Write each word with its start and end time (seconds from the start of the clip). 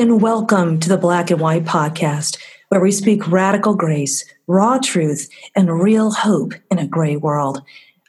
and 0.00 0.22
welcome 0.22 0.80
to 0.80 0.88
the 0.88 0.96
Black 0.96 1.30
and 1.30 1.38
White 1.38 1.66
Podcast, 1.66 2.38
where 2.70 2.80
we 2.80 2.90
speak 2.90 3.28
radical 3.28 3.74
grace, 3.74 4.24
raw 4.46 4.78
truth, 4.78 5.28
and 5.54 5.82
real 5.82 6.10
hope 6.10 6.54
in 6.70 6.78
a 6.78 6.86
gray 6.86 7.18
world. 7.18 7.60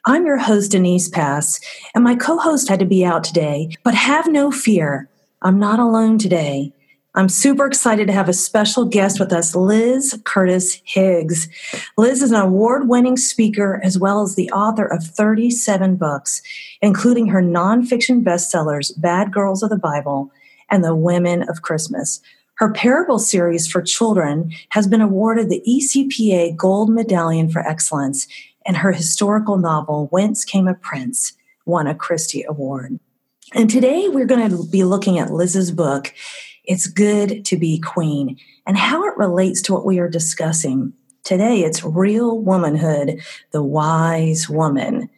I'm 0.05 0.25
your 0.25 0.38
host, 0.38 0.71
Denise 0.71 1.09
Pass, 1.09 1.59
and 1.93 2.01
my 2.01 2.15
co 2.15 2.38
host 2.38 2.69
had 2.69 2.79
to 2.79 2.85
be 2.85 3.03
out 3.03 3.25
today, 3.25 3.75
but 3.83 3.93
have 3.93 4.31
no 4.31 4.51
fear. 4.51 5.09
I'm 5.41 5.59
not 5.59 5.79
alone 5.79 6.17
today. 6.17 6.71
I'm 7.13 7.27
super 7.27 7.65
excited 7.65 8.07
to 8.07 8.13
have 8.13 8.29
a 8.29 8.33
special 8.33 8.85
guest 8.85 9.19
with 9.19 9.33
us, 9.33 9.53
Liz 9.53 10.17
Curtis 10.23 10.81
Higgs. 10.85 11.49
Liz 11.97 12.21
is 12.21 12.31
an 12.31 12.39
award 12.39 12.88
winning 12.88 13.17
speaker 13.17 13.81
as 13.83 13.99
well 13.99 14.21
as 14.21 14.35
the 14.35 14.49
author 14.52 14.85
of 14.85 15.03
37 15.03 15.97
books, 15.97 16.41
including 16.81 17.27
her 17.27 17.41
nonfiction 17.41 18.23
bestsellers, 18.23 18.94
Bad 18.95 19.33
Girls 19.33 19.61
of 19.61 19.69
the 19.69 19.77
Bible 19.77 20.31
and 20.71 20.84
The 20.84 20.95
Women 20.95 21.43
of 21.49 21.61
Christmas. 21.61 22.21
Her 22.55 22.71
parable 22.71 23.20
series 23.20 23.67
for 23.67 23.81
children 23.81 24.52
has 24.70 24.88
been 24.88 25.02
awarded 25.02 25.49
the 25.49 25.63
ECPA 25.67 26.55
Gold 26.55 26.89
Medallion 26.89 27.49
for 27.49 27.59
Excellence, 27.59 28.27
and 28.66 28.77
her 28.77 28.91
historical 28.91 29.57
novel, 29.57 30.07
Whence 30.11 30.45
Came 30.45 30.67
a 30.67 30.73
Prince, 30.73 31.34
won 31.66 31.88
a 31.88 31.95
Christy 31.95 32.44
Award. 32.47 32.99
And 33.53 33.70
today 33.70 34.07
we're 34.07 34.25
going 34.25 34.49
to 34.49 34.66
be 34.67 34.84
looking 34.84 35.20
at 35.20 35.31
Liz's 35.31 35.71
book, 35.71 36.13
It's 36.63 36.88
Good 36.88 37.44
to 37.45 37.58
Be 37.58 37.80
Queen, 37.80 38.38
and 38.66 38.77
how 38.77 39.05
it 39.05 39.17
relates 39.17 39.61
to 39.63 39.73
what 39.73 39.85
we 39.85 39.99
are 39.99 40.08
discussing. 40.08 40.94
Today 41.23 41.63
it's 41.63 41.83
Real 41.83 42.39
Womanhood, 42.39 43.22
the 43.52 43.63
Wise 43.63 44.47
Woman. 44.47 45.09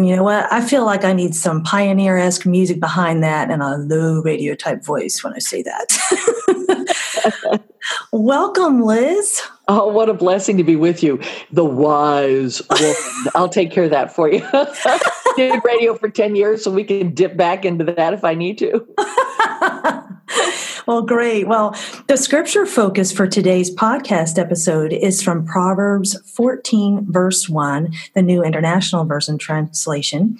And 0.00 0.08
you 0.08 0.16
know 0.16 0.24
what? 0.24 0.50
I 0.50 0.62
feel 0.62 0.86
like 0.86 1.04
I 1.04 1.12
need 1.12 1.34
some 1.34 1.62
pioneer 1.62 2.16
esque 2.16 2.46
music 2.46 2.80
behind 2.80 3.22
that 3.22 3.50
and 3.50 3.60
a 3.62 3.76
low 3.76 4.22
radio 4.22 4.54
type 4.54 4.82
voice 4.82 5.22
when 5.22 5.34
I 5.34 5.40
say 5.40 5.62
that. 5.62 7.60
Welcome, 8.10 8.80
Liz. 8.80 9.42
Oh, 9.68 9.88
what 9.88 10.08
a 10.08 10.14
blessing 10.14 10.56
to 10.56 10.64
be 10.64 10.74
with 10.74 11.02
you. 11.02 11.20
The 11.52 11.66
wise 11.66 12.62
woman. 12.70 12.94
I'll 13.34 13.50
take 13.50 13.72
care 13.72 13.84
of 13.84 13.90
that 13.90 14.10
for 14.10 14.32
you. 14.32 14.42
Did 15.36 15.60
radio 15.66 15.94
for 15.94 16.08
10 16.08 16.34
years 16.34 16.64
so 16.64 16.70
we 16.70 16.84
can 16.84 17.12
dip 17.12 17.36
back 17.36 17.66
into 17.66 17.84
that 17.84 18.14
if 18.14 18.24
I 18.24 18.32
need 18.32 18.56
to. 18.56 18.86
well, 20.90 21.02
great. 21.02 21.46
Well, 21.46 21.76
the 22.08 22.16
scripture 22.16 22.66
focus 22.66 23.12
for 23.12 23.28
today's 23.28 23.72
podcast 23.72 24.40
episode 24.40 24.92
is 24.92 25.22
from 25.22 25.46
Proverbs 25.46 26.20
14, 26.32 27.06
verse 27.08 27.48
1, 27.48 27.94
the 28.16 28.22
New 28.22 28.42
International 28.42 29.04
Version 29.04 29.38
translation. 29.38 30.36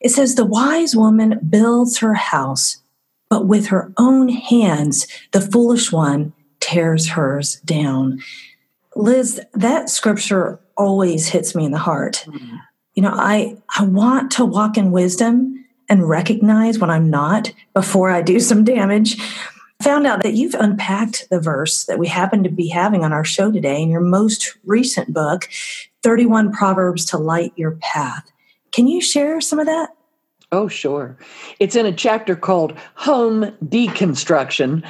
It 0.00 0.08
says, 0.08 0.34
The 0.34 0.46
wise 0.46 0.96
woman 0.96 1.40
builds 1.46 1.98
her 1.98 2.14
house, 2.14 2.78
but 3.28 3.46
with 3.46 3.66
her 3.66 3.92
own 3.98 4.30
hands, 4.30 5.06
the 5.32 5.42
foolish 5.42 5.92
one 5.92 6.32
tears 6.60 7.10
hers 7.10 7.60
down. 7.60 8.18
Liz, 8.96 9.42
that 9.52 9.90
scripture 9.90 10.58
always 10.74 11.28
hits 11.28 11.54
me 11.54 11.66
in 11.66 11.72
the 11.72 11.76
heart. 11.76 12.24
Mm-hmm. 12.26 12.56
You 12.94 13.02
know, 13.02 13.12
I, 13.12 13.58
I 13.78 13.84
want 13.84 14.30
to 14.32 14.46
walk 14.46 14.78
in 14.78 14.90
wisdom 14.90 15.62
and 15.90 16.08
recognize 16.08 16.78
when 16.78 16.88
I'm 16.88 17.10
not 17.10 17.52
before 17.74 18.08
I 18.08 18.22
do 18.22 18.40
some 18.40 18.64
damage. 18.64 19.18
Found 19.82 20.06
out 20.06 20.22
that 20.22 20.34
you've 20.34 20.54
unpacked 20.54 21.28
the 21.28 21.40
verse 21.40 21.84
that 21.84 21.98
we 21.98 22.06
happen 22.06 22.44
to 22.44 22.50
be 22.50 22.68
having 22.68 23.02
on 23.02 23.12
our 23.12 23.24
show 23.24 23.50
today 23.50 23.82
in 23.82 23.88
your 23.88 24.00
most 24.00 24.56
recent 24.64 25.12
book, 25.12 25.48
31 26.04 26.52
Proverbs 26.52 27.04
to 27.06 27.18
Light 27.18 27.52
Your 27.56 27.72
Path. 27.80 28.30
Can 28.70 28.86
you 28.86 29.00
share 29.00 29.40
some 29.40 29.58
of 29.58 29.66
that? 29.66 29.90
Oh, 30.52 30.68
sure. 30.68 31.16
It's 31.58 31.74
in 31.74 31.84
a 31.86 31.92
chapter 31.92 32.36
called 32.36 32.78
Home 32.94 33.46
Deconstruction. 33.64 34.84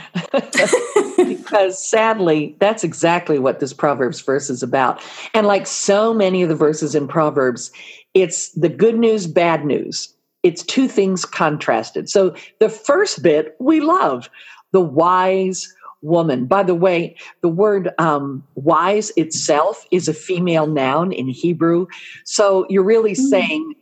because 1.27 1.83
sadly, 1.83 2.55
that's 2.59 2.85
exactly 2.85 3.39
what 3.39 3.61
this 3.61 3.73
Proverbs 3.73 4.21
verse 4.21 4.51
is 4.51 4.63
about. 4.63 5.01
And 5.33 5.47
like 5.47 5.67
so 5.67 6.13
many 6.13 6.43
of 6.43 6.51
the 6.51 6.55
verses 6.55 6.95
in 6.95 7.09
Proverbs, 7.09 7.71
it's 8.13 8.51
the 8.51 8.69
good 8.69 8.99
news, 8.99 9.27
bad 9.27 9.65
news. 9.65 10.13
It's 10.43 10.63
two 10.63 10.89
things 10.89 11.25
contrasted. 11.25 12.11
So 12.11 12.35
the 12.59 12.69
first 12.69 13.23
bit 13.23 13.57
we 13.59 13.81
love 13.81 14.29
the 14.73 14.81
wise 14.81 15.73
woman. 16.03 16.47
By 16.47 16.65
the 16.65 16.75
way, 16.75 17.17
the 17.41 17.49
word 17.49 17.91
um, 17.99 18.45
wise 18.55 19.13
itself 19.17 19.87
is 19.91 20.09
a 20.09 20.15
female 20.15 20.67
noun 20.67 21.13
in 21.13 21.29
Hebrew. 21.29 21.87
So 22.25 22.67
you're 22.69 22.83
really 22.83 23.13
mm-hmm. 23.13 23.29
saying 23.29 23.75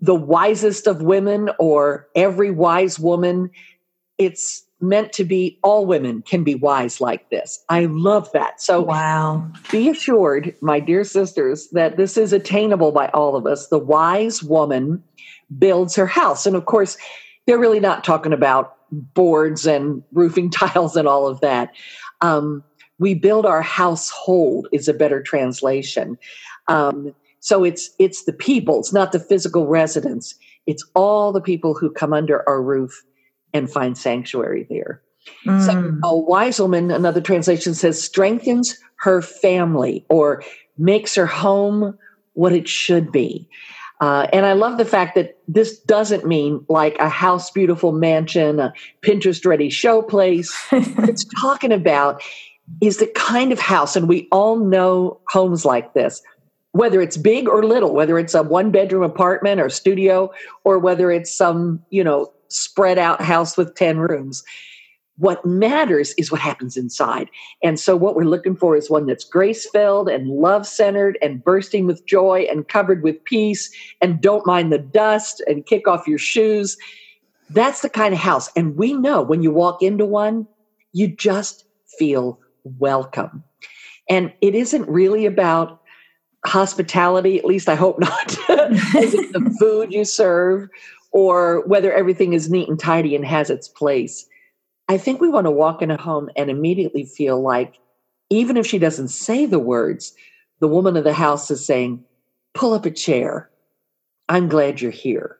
the 0.00 0.14
wisest 0.14 0.86
of 0.86 1.02
women 1.02 1.50
or 1.58 2.06
every 2.14 2.50
wise 2.50 2.98
woman. 2.98 3.50
It's 4.18 4.62
meant 4.80 5.12
to 5.14 5.24
be 5.24 5.58
all 5.62 5.86
women 5.86 6.20
can 6.22 6.44
be 6.44 6.54
wise 6.54 7.00
like 7.00 7.30
this. 7.30 7.64
I 7.70 7.86
love 7.86 8.30
that. 8.32 8.60
So 8.60 8.82
wow. 8.82 9.50
Be 9.72 9.88
assured, 9.88 10.54
my 10.60 10.80
dear 10.80 11.02
sisters, 11.02 11.68
that 11.70 11.96
this 11.96 12.18
is 12.18 12.34
attainable 12.34 12.92
by 12.92 13.08
all 13.08 13.36
of 13.36 13.46
us. 13.46 13.68
The 13.68 13.78
wise 13.78 14.42
woman 14.42 15.02
builds 15.58 15.96
her 15.96 16.06
house. 16.06 16.44
And 16.44 16.56
of 16.56 16.66
course, 16.66 16.98
they're 17.46 17.58
really 17.58 17.80
not 17.80 18.04
talking 18.04 18.34
about 18.34 18.75
boards 18.90 19.66
and 19.66 20.02
roofing 20.12 20.50
tiles 20.50 20.96
and 20.96 21.08
all 21.08 21.26
of 21.26 21.40
that. 21.40 21.72
Um, 22.20 22.64
we 22.98 23.14
build 23.14 23.44
our 23.44 23.62
household 23.62 24.68
is 24.72 24.88
a 24.88 24.94
better 24.94 25.22
translation. 25.22 26.16
Um, 26.68 27.14
so 27.40 27.62
it's 27.62 27.90
it's 27.98 28.24
the 28.24 28.32
people, 28.32 28.80
it's 28.80 28.92
not 28.92 29.12
the 29.12 29.20
physical 29.20 29.66
residence. 29.66 30.34
It's 30.66 30.84
all 30.94 31.32
the 31.32 31.40
people 31.40 31.74
who 31.74 31.90
come 31.90 32.12
under 32.12 32.46
our 32.48 32.62
roof 32.62 33.04
and 33.52 33.70
find 33.70 33.96
sanctuary 33.96 34.66
there. 34.68 35.02
Mm. 35.46 35.64
So 35.64 36.08
a 36.08 36.16
wise 36.16 36.60
woman, 36.60 36.90
another 36.90 37.20
translation 37.20 37.74
says, 37.74 38.02
strengthens 38.02 38.76
her 38.96 39.22
family 39.22 40.04
or 40.08 40.42
makes 40.78 41.14
her 41.14 41.26
home 41.26 41.96
what 42.32 42.52
it 42.52 42.68
should 42.68 43.12
be. 43.12 43.48
Uh, 44.00 44.26
and 44.32 44.44
I 44.44 44.52
love 44.52 44.76
the 44.76 44.84
fact 44.84 45.14
that 45.14 45.38
this 45.48 45.78
doesn't 45.80 46.26
mean 46.26 46.64
like 46.68 46.98
a 46.98 47.08
house 47.08 47.50
beautiful 47.50 47.92
mansion, 47.92 48.60
a 48.60 48.72
Pinterest 49.02 49.44
ready 49.46 49.70
show 49.70 50.02
place. 50.02 50.54
it's 50.72 51.24
talking 51.40 51.72
about 51.72 52.22
is 52.80 52.98
the 52.98 53.06
kind 53.06 53.52
of 53.52 53.60
house, 53.60 53.96
and 53.96 54.08
we 54.08 54.28
all 54.30 54.56
know 54.56 55.20
homes 55.28 55.64
like 55.64 55.94
this, 55.94 56.20
whether 56.72 57.00
it's 57.00 57.16
big 57.16 57.48
or 57.48 57.64
little, 57.64 57.94
whether 57.94 58.18
it's 58.18 58.34
a 58.34 58.42
one 58.42 58.70
bedroom 58.70 59.02
apartment 59.02 59.60
or 59.60 59.70
studio, 59.70 60.30
or 60.64 60.78
whether 60.78 61.10
it's 61.10 61.34
some, 61.34 61.82
you 61.90 62.04
know, 62.04 62.30
spread 62.48 62.98
out 62.98 63.20
house 63.22 63.56
with 63.56 63.74
10 63.76 63.98
rooms. 63.98 64.44
What 65.18 65.44
matters 65.46 66.12
is 66.18 66.30
what 66.30 66.40
happens 66.40 66.76
inside. 66.76 67.30
And 67.62 67.80
so, 67.80 67.96
what 67.96 68.14
we're 68.14 68.24
looking 68.24 68.54
for 68.54 68.76
is 68.76 68.90
one 68.90 69.06
that's 69.06 69.24
grace 69.24 69.68
filled 69.70 70.08
and 70.08 70.28
love 70.28 70.66
centered 70.66 71.18
and 71.22 71.42
bursting 71.42 71.86
with 71.86 72.04
joy 72.06 72.46
and 72.50 72.68
covered 72.68 73.02
with 73.02 73.24
peace 73.24 73.74
and 74.00 74.20
don't 74.20 74.46
mind 74.46 74.72
the 74.72 74.78
dust 74.78 75.42
and 75.46 75.64
kick 75.64 75.88
off 75.88 76.06
your 76.06 76.18
shoes. 76.18 76.76
That's 77.48 77.80
the 77.80 77.88
kind 77.88 78.12
of 78.12 78.20
house. 78.20 78.50
And 78.56 78.76
we 78.76 78.92
know 78.92 79.22
when 79.22 79.42
you 79.42 79.50
walk 79.50 79.82
into 79.82 80.04
one, 80.04 80.46
you 80.92 81.08
just 81.08 81.64
feel 81.98 82.38
welcome. 82.78 83.42
And 84.08 84.32
it 84.40 84.54
isn't 84.54 84.88
really 84.88 85.26
about 85.26 85.80
hospitality, 86.44 87.38
at 87.38 87.44
least 87.44 87.68
I 87.68 87.74
hope 87.74 87.98
not. 87.98 88.30
is 88.96 89.14
it 89.14 89.32
the 89.32 89.56
food 89.58 89.92
you 89.92 90.04
serve 90.04 90.68
or 91.12 91.66
whether 91.66 91.92
everything 91.92 92.34
is 92.34 92.50
neat 92.50 92.68
and 92.68 92.78
tidy 92.78 93.16
and 93.16 93.24
has 93.24 93.48
its 93.48 93.68
place. 93.68 94.26
I 94.88 94.98
think 94.98 95.20
we 95.20 95.28
want 95.28 95.46
to 95.46 95.50
walk 95.50 95.82
in 95.82 95.90
a 95.90 96.00
home 96.00 96.30
and 96.36 96.50
immediately 96.50 97.04
feel 97.04 97.40
like, 97.40 97.78
even 98.30 98.56
if 98.56 98.66
she 98.66 98.78
doesn't 98.78 99.08
say 99.08 99.46
the 99.46 99.58
words, 99.58 100.14
the 100.60 100.68
woman 100.68 100.96
of 100.96 101.04
the 101.04 101.12
house 101.12 101.50
is 101.50 101.64
saying, 101.64 102.04
pull 102.54 102.72
up 102.72 102.86
a 102.86 102.90
chair. 102.90 103.50
I'm 104.28 104.48
glad 104.48 104.80
you're 104.80 104.90
here. 104.90 105.38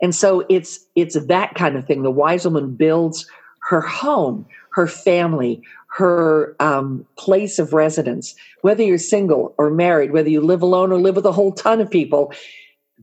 And 0.00 0.14
so 0.14 0.44
it's 0.48 0.78
it's 0.94 1.16
that 1.26 1.54
kind 1.54 1.76
of 1.76 1.86
thing. 1.86 2.02
The 2.02 2.10
wise 2.10 2.44
woman 2.44 2.74
builds 2.74 3.26
her 3.68 3.80
home, 3.80 4.46
her 4.70 4.86
family, 4.86 5.62
her 5.88 6.54
um, 6.60 7.04
place 7.16 7.58
of 7.58 7.72
residence. 7.72 8.34
Whether 8.62 8.84
you're 8.84 8.98
single 8.98 9.54
or 9.58 9.70
married, 9.70 10.12
whether 10.12 10.28
you 10.28 10.40
live 10.40 10.62
alone 10.62 10.92
or 10.92 11.00
live 11.00 11.16
with 11.16 11.26
a 11.26 11.32
whole 11.32 11.52
ton 11.52 11.80
of 11.80 11.90
people, 11.90 12.32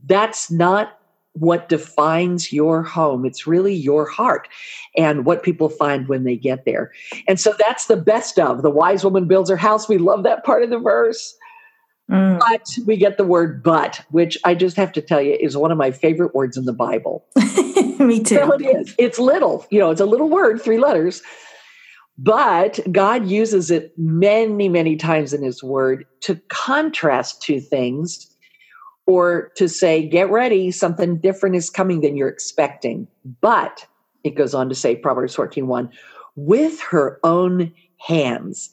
that's 0.06 0.50
not 0.50 0.98
what 1.38 1.68
defines 1.68 2.52
your 2.52 2.82
home. 2.82 3.24
It's 3.24 3.46
really 3.46 3.74
your 3.74 4.06
heart 4.06 4.48
and 4.96 5.24
what 5.24 5.42
people 5.42 5.68
find 5.68 6.08
when 6.08 6.24
they 6.24 6.36
get 6.36 6.64
there. 6.64 6.92
And 7.28 7.38
so 7.38 7.54
that's 7.58 7.86
the 7.86 7.96
best 7.96 8.38
of. 8.38 8.62
The 8.62 8.70
wise 8.70 9.04
woman 9.04 9.26
builds 9.26 9.50
her 9.50 9.56
house. 9.56 9.88
We 9.88 9.98
love 9.98 10.22
that 10.22 10.44
part 10.44 10.62
of 10.62 10.70
the 10.70 10.78
verse. 10.78 11.36
Mm. 12.10 12.38
But 12.38 12.86
we 12.86 12.96
get 12.96 13.16
the 13.16 13.24
word 13.24 13.62
but, 13.62 14.00
which 14.10 14.38
I 14.44 14.54
just 14.54 14.76
have 14.76 14.92
to 14.92 15.02
tell 15.02 15.20
you 15.20 15.36
is 15.40 15.56
one 15.56 15.72
of 15.72 15.78
my 15.78 15.90
favorite 15.90 16.34
words 16.34 16.56
in 16.56 16.64
the 16.64 16.72
Bible. 16.72 17.26
Me 17.98 18.22
too. 18.22 18.36
Well, 18.36 18.52
it 18.52 18.64
is. 18.64 18.94
It's 18.96 19.18
little, 19.18 19.66
you 19.70 19.80
know, 19.80 19.90
it's 19.90 20.00
a 20.00 20.06
little 20.06 20.28
word, 20.28 20.62
three 20.62 20.78
letters. 20.78 21.22
But 22.18 22.78
God 22.90 23.28
uses 23.28 23.70
it 23.70 23.92
many, 23.98 24.68
many 24.68 24.96
times 24.96 25.34
in 25.34 25.42
His 25.42 25.62
Word 25.62 26.06
to 26.22 26.40
contrast 26.48 27.42
two 27.42 27.60
things 27.60 28.30
or 29.06 29.52
to 29.56 29.68
say, 29.68 30.06
get 30.06 30.30
ready, 30.30 30.70
something 30.70 31.16
different 31.18 31.56
is 31.56 31.70
coming 31.70 32.00
than 32.00 32.16
you're 32.16 32.28
expecting. 32.28 33.06
But 33.40 33.86
it 34.24 34.34
goes 34.34 34.54
on 34.54 34.68
to 34.68 34.74
say, 34.74 34.96
Proverbs 34.96 35.34
14 35.34 35.66
1, 35.66 35.90
with 36.34 36.80
her 36.80 37.18
own 37.22 37.72
hands. 37.98 38.70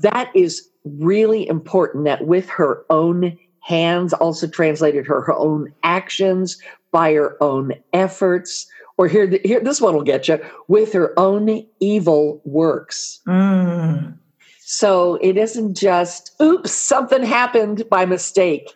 That 0.00 0.30
is 0.34 0.68
really 0.84 1.46
important 1.48 2.04
that 2.04 2.26
with 2.26 2.48
her 2.48 2.84
own 2.90 3.38
hands, 3.60 4.14
also 4.14 4.46
translated 4.46 5.06
her, 5.06 5.20
her 5.20 5.34
own 5.34 5.72
actions, 5.82 6.58
by 6.90 7.12
her 7.12 7.36
own 7.42 7.72
efforts, 7.92 8.66
or 8.96 9.08
here, 9.08 9.38
here 9.44 9.60
this 9.60 9.80
one 9.80 9.94
will 9.94 10.02
get 10.02 10.26
you, 10.26 10.38
with 10.68 10.92
her 10.92 11.18
own 11.18 11.64
evil 11.80 12.40
works. 12.44 13.20
Mm. 13.26 14.16
So 14.60 15.14
it 15.16 15.36
isn't 15.36 15.76
just, 15.76 16.34
oops, 16.42 16.72
something 16.72 17.22
happened 17.22 17.88
by 17.88 18.04
mistake. 18.06 18.72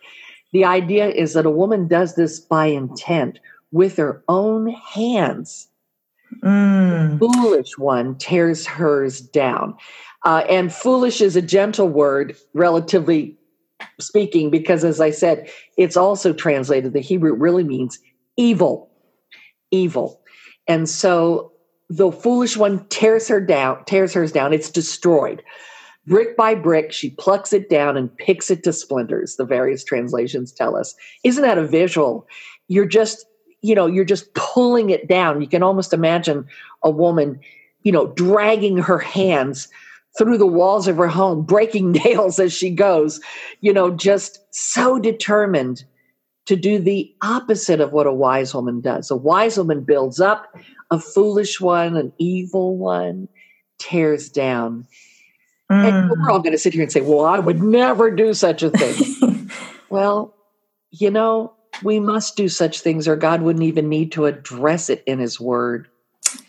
The 0.53 0.63
idea 0.63 1.09
is 1.09 1.33
that 1.33 1.45
a 1.45 1.51
woman 1.51 1.87
does 1.87 2.15
this 2.15 2.39
by 2.39 2.67
intent 2.67 3.39
with 3.71 3.97
her 3.97 4.23
own 4.29 4.69
hands. 4.69 5.67
Mm. 6.41 7.19
Foolish 7.19 7.77
one 7.77 8.15
tears 8.17 8.65
hers 8.65 9.19
down. 9.19 9.75
Uh, 10.23 10.43
and 10.49 10.73
foolish 10.73 11.21
is 11.21 11.35
a 11.35 11.41
gentle 11.41 11.89
word, 11.89 12.35
relatively 12.53 13.35
speaking, 13.99 14.49
because 14.49 14.83
as 14.83 15.01
I 15.01 15.09
said, 15.09 15.49
it's 15.77 15.97
also 15.97 16.31
translated, 16.31 16.93
the 16.93 17.01
Hebrew 17.01 17.33
really 17.33 17.63
means 17.63 17.99
evil. 18.37 18.89
Evil. 19.71 20.21
And 20.67 20.87
so 20.87 21.51
the 21.89 22.11
foolish 22.11 22.55
one 22.55 22.85
tears 22.87 23.27
her 23.27 23.41
down, 23.41 23.83
tears 23.85 24.13
hers 24.13 24.31
down, 24.31 24.53
it's 24.53 24.69
destroyed. 24.69 25.43
Brick 26.05 26.35
by 26.35 26.53
brick, 26.53 26.91
she 26.91 27.11
plucks 27.11 27.53
it 27.53 27.69
down 27.69 27.95
and 27.95 28.15
picks 28.17 28.51
it 28.51 28.63
to 28.63 28.73
splinters, 28.73 29.37
the 29.37 29.45
various 29.45 29.83
translations 29.83 30.51
tell 30.51 30.75
us. 30.75 30.95
Isn't 31.23 31.43
that 31.43 31.57
a 31.57 31.65
visual? 31.65 32.27
You're 32.67 32.85
just, 32.85 33.25
you 33.61 33.73
know, 33.73 33.85
you're 33.85 34.03
just 34.03 34.33
pulling 34.33 34.89
it 34.89 35.07
down. 35.07 35.41
You 35.41 35.47
can 35.47 35.63
almost 35.63 35.93
imagine 35.93 36.45
a 36.83 36.89
woman, 36.89 37.39
you 37.83 37.91
know, 37.91 38.07
dragging 38.07 38.77
her 38.77 38.99
hands 38.99 39.69
through 40.17 40.37
the 40.37 40.45
walls 40.45 40.87
of 40.87 40.97
her 40.97 41.07
home, 41.07 41.43
breaking 41.43 41.91
nails 42.05 42.39
as 42.39 42.53
she 42.53 42.69
goes, 42.69 43.21
you 43.61 43.73
know, 43.73 43.89
just 43.89 44.39
so 44.51 44.99
determined 44.99 45.85
to 46.45 46.55
do 46.55 46.77
the 46.77 47.13
opposite 47.21 47.79
of 47.79 47.93
what 47.93 48.07
a 48.07 48.13
wise 48.13 48.53
woman 48.53 48.81
does. 48.81 49.09
A 49.09 49.15
wise 49.15 49.57
woman 49.57 49.81
builds 49.81 50.19
up, 50.19 50.53
a 50.91 50.99
foolish 50.99 51.61
one, 51.61 51.95
an 51.95 52.11
evil 52.17 52.77
one 52.77 53.29
tears 53.79 54.29
down. 54.29 54.85
Mm. 55.73 55.89
And 55.89 56.09
we're 56.09 56.29
all 56.29 56.39
going 56.39 56.51
to 56.51 56.57
sit 56.57 56.73
here 56.73 56.83
and 56.83 56.91
say, 56.91 57.01
well, 57.01 57.25
I 57.25 57.39
would 57.39 57.61
never 57.61 58.11
do 58.11 58.33
such 58.33 58.63
a 58.63 58.69
thing. 58.69 59.49
well, 59.89 60.33
you 60.91 61.09
know, 61.09 61.53
we 61.81 61.99
must 61.99 62.35
do 62.35 62.47
such 62.47 62.81
things 62.81 63.07
or 63.07 63.15
God 63.15 63.41
wouldn't 63.41 63.65
even 63.65 63.89
need 63.89 64.11
to 64.13 64.25
address 64.25 64.89
it 64.89 65.03
in 65.07 65.19
his 65.19 65.39
word. 65.39 65.87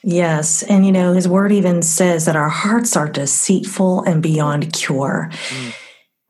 Yes. 0.03 0.63
And, 0.65 0.85
you 0.85 0.93
know, 0.93 1.13
his 1.15 1.27
word 1.27 1.53
even 1.53 1.83
says 1.83 2.27
that 2.27 2.37
our 2.37 2.49
hearts 2.49 2.97
are 2.97 3.09
deceitful 3.09 4.03
and 4.03 4.23
beyond 4.23 4.73
cure. 4.73 5.31
Mm. 5.33 5.75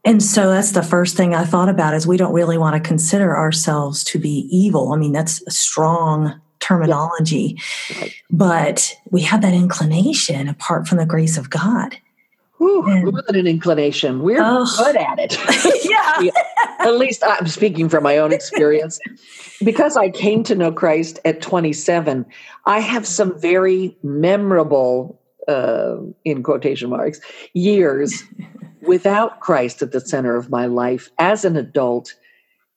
And 0.05 0.23
so 0.23 0.50
that's 0.50 0.73
the 0.73 0.82
first 0.82 1.17
thing 1.17 1.35
I 1.35 1.44
thought 1.44 1.69
about 1.69 1.94
is 1.94 2.06
we 2.06 2.17
don't 2.17 2.35
really 2.35 2.58
want 2.58 2.75
to 2.75 2.88
consider 2.88 3.37
ourselves 3.37 4.05
to 4.05 4.19
be 4.19 4.46
evil. 4.50 4.93
I 4.93 4.96
mean, 4.96 5.12
that's 5.12 5.43
a 5.46 5.50
strong 5.50 6.41
terminology, 6.61 7.58
yeah. 7.91 8.00
right. 8.00 8.14
but 8.31 8.94
we 9.11 9.23
have 9.23 9.43
that 9.43 9.55
inclination 9.55 10.49
apart 10.49 10.87
from 10.87 10.99
the 10.99 11.06
grace 11.06 11.37
of 11.37 11.50
God. 11.50 11.96
Whew, 12.64 12.87
and, 12.87 13.12
more 13.12 13.22
than 13.26 13.37
an 13.37 13.46
inclination. 13.46 14.22
We're 14.22 14.40
oh, 14.40 14.64
good 14.78 14.96
at 14.96 15.19
it. 15.19 15.38
yeah. 16.22 16.31
at 16.78 16.96
least 16.96 17.22
I'm 17.26 17.46
speaking 17.46 17.90
from 17.90 18.05
my 18.05 18.16
own 18.16 18.32
experience. 18.32 18.99
because 19.62 19.99
I 19.99 20.08
came 20.08 20.43
to 20.44 20.55
know 20.55 20.72
Christ 20.72 21.19
at 21.26 21.43
27, 21.43 22.25
I 22.64 22.81
have 22.81 23.06
some 23.06 23.38
very 23.38 23.94
memorable, 24.02 25.20
uh, 25.46 25.96
in 26.25 26.43
quotation 26.43 26.88
marks, 26.88 27.20
years 27.52 28.22
without 28.81 29.40
Christ 29.40 29.82
at 29.82 29.93
the 29.93 30.00
center 30.00 30.34
of 30.34 30.49
my 30.49 30.64
life 30.64 31.10
as 31.19 31.44
an 31.44 31.56
adult. 31.56 32.14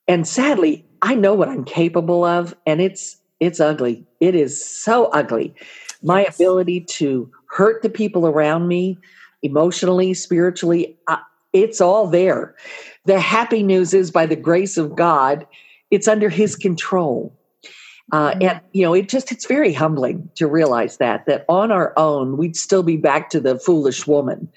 And 0.06 0.28
sadly, 0.28 0.86
I 1.02 1.16
know 1.16 1.34
what 1.34 1.48
I'm 1.48 1.64
capable 1.64 2.26
of, 2.26 2.54
and 2.66 2.82
it's 2.82 3.16
it's 3.40 3.62
ugly. 3.62 4.06
It 4.20 4.36
is 4.36 4.66
so 4.66 5.06
ugly. 5.08 5.54
My 6.02 6.24
yes. 6.24 6.36
ability 6.36 6.82
to 6.82 7.32
hurt 7.50 7.84
the 7.84 7.90
people 7.90 8.28
around 8.28 8.68
me, 8.68 8.98
emotionally, 9.44 10.14
spiritually, 10.14 10.98
uh, 11.08 11.18
it's 11.54 11.82
all 11.82 12.08
there. 12.08 12.56
The 13.06 13.20
happy 13.20 13.64
news 13.64 13.94
is, 13.94 14.12
by 14.12 14.26
the 14.26 14.36
grace 14.36 14.78
of 14.78 14.96
God, 14.96 15.48
it's 15.92 16.08
under 16.08 16.30
His 16.30 16.56
control. 16.56 17.34
Uh, 18.12 18.32
mm-hmm. 18.32 18.42
and 18.44 18.62
you 18.74 18.84
know, 18.84 18.94
it 18.94 19.10
just 19.10 19.32
it's 19.32 19.46
very 19.46 19.74
humbling 19.74 20.30
to 20.36 20.48
realize 20.48 20.98
that 20.98 21.26
that 21.26 21.46
on 21.50 21.72
our 21.72 21.94
own 21.98 22.38
we'd 22.38 22.56
still 22.56 22.84
be 22.84 22.96
back 22.98 23.30
to 23.30 23.40
the 23.40 23.60
foolish 23.60 24.08
woman 24.08 24.48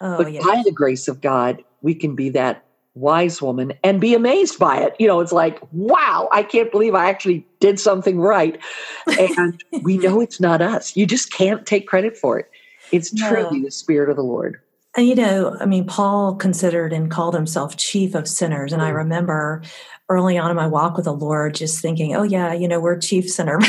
Oh, 0.00 0.16
but 0.16 0.32
yes. 0.32 0.44
by 0.44 0.62
the 0.64 0.72
grace 0.72 1.08
of 1.08 1.20
God, 1.20 1.62
we 1.82 1.94
can 1.94 2.14
be 2.14 2.30
that 2.30 2.64
wise 2.94 3.40
woman 3.40 3.72
and 3.84 4.00
be 4.00 4.14
amazed 4.14 4.58
by 4.58 4.78
it. 4.78 4.96
You 4.98 5.06
know, 5.06 5.20
it's 5.20 5.32
like, 5.32 5.60
wow, 5.72 6.28
I 6.32 6.42
can't 6.42 6.72
believe 6.72 6.94
I 6.94 7.08
actually 7.08 7.46
did 7.60 7.78
something 7.78 8.18
right. 8.18 8.58
And 9.18 9.62
we 9.82 9.98
know 9.98 10.20
it's 10.20 10.40
not 10.40 10.62
us. 10.62 10.96
You 10.96 11.06
just 11.06 11.32
can't 11.32 11.66
take 11.66 11.86
credit 11.86 12.16
for 12.16 12.38
it. 12.38 12.50
It's 12.92 13.12
truly 13.14 13.62
the 13.62 13.70
Spirit 13.70 14.10
of 14.10 14.16
the 14.16 14.22
Lord. 14.22 14.60
And 14.96 15.06
you 15.06 15.14
know, 15.14 15.56
I 15.60 15.66
mean, 15.66 15.86
Paul 15.86 16.34
considered 16.34 16.92
and 16.92 17.10
called 17.10 17.34
himself 17.34 17.76
chief 17.76 18.14
of 18.14 18.26
sinners. 18.26 18.72
And 18.72 18.82
I 18.82 18.90
mm. 18.90 18.96
remember 18.96 19.62
early 20.08 20.36
on 20.36 20.50
in 20.50 20.56
my 20.56 20.66
walk 20.66 20.96
with 20.96 21.04
the 21.04 21.14
Lord 21.14 21.54
just 21.54 21.80
thinking, 21.80 22.16
oh, 22.16 22.24
yeah, 22.24 22.52
you 22.52 22.66
know, 22.66 22.80
we're 22.80 22.98
chief 22.98 23.30
sinner. 23.30 23.60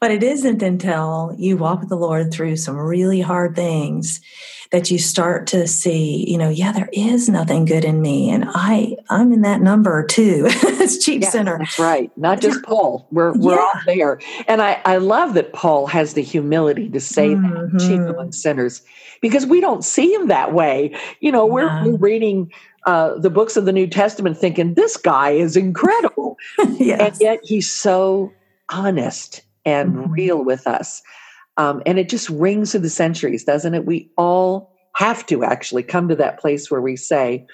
but 0.00 0.10
it 0.10 0.22
isn't 0.22 0.62
until 0.62 1.34
you 1.38 1.56
walk 1.56 1.80
with 1.80 1.88
the 1.88 1.96
Lord 1.96 2.32
through 2.32 2.56
some 2.56 2.76
really 2.76 3.20
hard 3.20 3.54
things 3.54 4.20
that 4.72 4.90
you 4.90 4.98
start 4.98 5.46
to 5.48 5.66
see, 5.66 6.28
you 6.28 6.38
know, 6.38 6.48
yeah, 6.48 6.72
there 6.72 6.88
is 6.92 7.28
nothing 7.28 7.64
good 7.64 7.84
in 7.84 8.02
me. 8.02 8.30
And 8.30 8.44
I, 8.48 8.96
I'm 9.08 9.32
in 9.32 9.42
that 9.42 9.60
number 9.60 10.04
too. 10.04 10.46
it's 10.48 11.04
chief 11.04 11.22
yes, 11.22 11.32
sinner. 11.32 11.58
That's 11.58 11.78
right. 11.78 12.10
Not 12.16 12.40
just 12.40 12.62
Paul. 12.64 13.06
We're, 13.10 13.32
we're 13.34 13.54
yeah. 13.54 13.60
all 13.60 13.80
there. 13.86 14.20
And 14.48 14.60
I, 14.60 14.80
I 14.84 14.96
love 14.96 15.34
that 15.34 15.52
Paul 15.52 15.86
has 15.86 16.14
the 16.14 16.22
humility 16.22 16.88
to 16.90 17.00
say 17.00 17.28
mm-hmm. 17.28 17.76
that 17.76 17.80
chief 17.80 18.00
among 18.00 18.32
sinners 18.32 18.82
because 19.20 19.46
we 19.46 19.60
don't 19.60 19.84
see 19.84 20.12
him 20.12 20.28
that 20.28 20.52
way. 20.52 20.96
You 21.20 21.30
know, 21.30 21.46
we're, 21.46 21.66
yeah. 21.66 21.84
we're 21.84 21.96
reading 21.96 22.52
uh, 22.86 23.18
the 23.18 23.30
books 23.30 23.56
of 23.56 23.66
the 23.66 23.72
New 23.72 23.86
Testament 23.86 24.36
thinking 24.36 24.74
this 24.74 24.96
guy 24.96 25.30
is 25.30 25.56
incredible. 25.56 26.36
yes. 26.58 27.00
And 27.00 27.20
yet 27.20 27.40
he's 27.44 27.70
so 27.70 28.32
honest 28.70 29.42
and 29.66 29.92
mm-hmm. 29.92 30.12
real 30.12 30.44
with 30.44 30.66
us. 30.66 31.02
Um, 31.58 31.82
and 31.84 31.98
it 31.98 32.08
just 32.08 32.30
rings 32.30 32.72
through 32.72 32.80
the 32.80 32.90
centuries, 32.90 33.44
doesn't 33.44 33.74
it? 33.74 33.84
We 33.84 34.10
all 34.16 34.72
have 34.94 35.26
to 35.26 35.44
actually 35.44 35.82
come 35.82 36.08
to 36.08 36.16
that 36.16 36.38
place 36.38 36.70
where 36.70 36.80
we 36.80 36.96
say, 36.96 37.46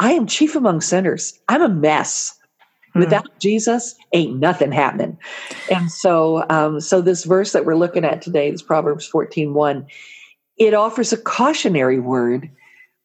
I 0.00 0.12
am 0.12 0.26
chief 0.26 0.56
among 0.56 0.80
sinners. 0.80 1.38
I'm 1.48 1.62
a 1.62 1.68
mess. 1.68 2.36
Hmm. 2.92 3.00
Without 3.00 3.38
Jesus, 3.38 3.94
ain't 4.12 4.38
nothing 4.38 4.72
happening. 4.72 5.18
And 5.70 5.90
so, 5.90 6.44
um, 6.50 6.80
so 6.80 7.00
this 7.00 7.24
verse 7.24 7.52
that 7.52 7.64
we're 7.64 7.76
looking 7.76 8.04
at 8.04 8.22
today, 8.22 8.50
is 8.50 8.62
Proverbs 8.62 9.06
14 9.06 9.54
1, 9.54 9.86
it 10.56 10.74
offers 10.74 11.12
a 11.12 11.16
cautionary 11.16 12.00
word, 12.00 12.50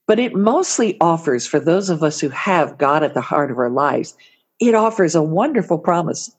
but 0.07 0.19
it 0.19 0.35
mostly 0.35 0.97
offers 1.01 1.47
for 1.47 1.59
those 1.59 1.89
of 1.89 2.03
us 2.03 2.19
who 2.19 2.29
have 2.29 2.77
God 2.77 3.03
at 3.03 3.13
the 3.13 3.21
heart 3.21 3.51
of 3.51 3.57
our 3.57 3.69
lives, 3.69 4.15
it 4.59 4.75
offers 4.75 5.15
a 5.15 5.23
wonderful 5.23 5.79
promise 5.79 6.35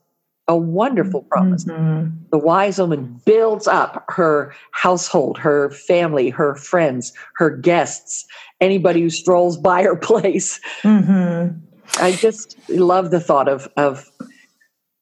a 0.51 0.57
wonderful 0.57 1.23
promise. 1.23 1.65
Mm-hmm. 1.65 2.11
The 2.33 2.39
wise 2.39 2.81
woman 2.81 3.21
builds 3.25 3.69
up 3.69 4.05
her 4.09 4.53
household, 4.73 5.39
her 5.39 5.71
family, 5.71 6.29
her 6.29 6.57
friends, 6.57 7.13
her 7.37 7.51
guests, 7.51 8.27
anybody 8.61 9.01
who 9.01 9.11
strolls 9.11 9.57
by 9.57 9.85
her 9.85 9.95
place. 10.11 10.59
Mm-hmm. 10.83 11.57
I 12.03 12.13
just 12.13 12.59
love 12.69 13.13
the 13.13 13.21
thought 13.21 13.49
of 13.49 13.69
of 13.77 14.11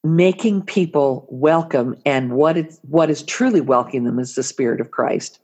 making 0.05 0.62
people 0.62 1.26
welcome, 1.31 1.97
and 2.05 2.33
what 2.33 2.59
is 2.59 2.78
what 2.83 3.09
is 3.09 3.23
truly 3.23 3.62
welcoming 3.62 4.05
them 4.05 4.19
is 4.19 4.35
the 4.35 4.43
Spirit 4.43 4.83
of 4.83 4.90
Christ. 4.90 5.40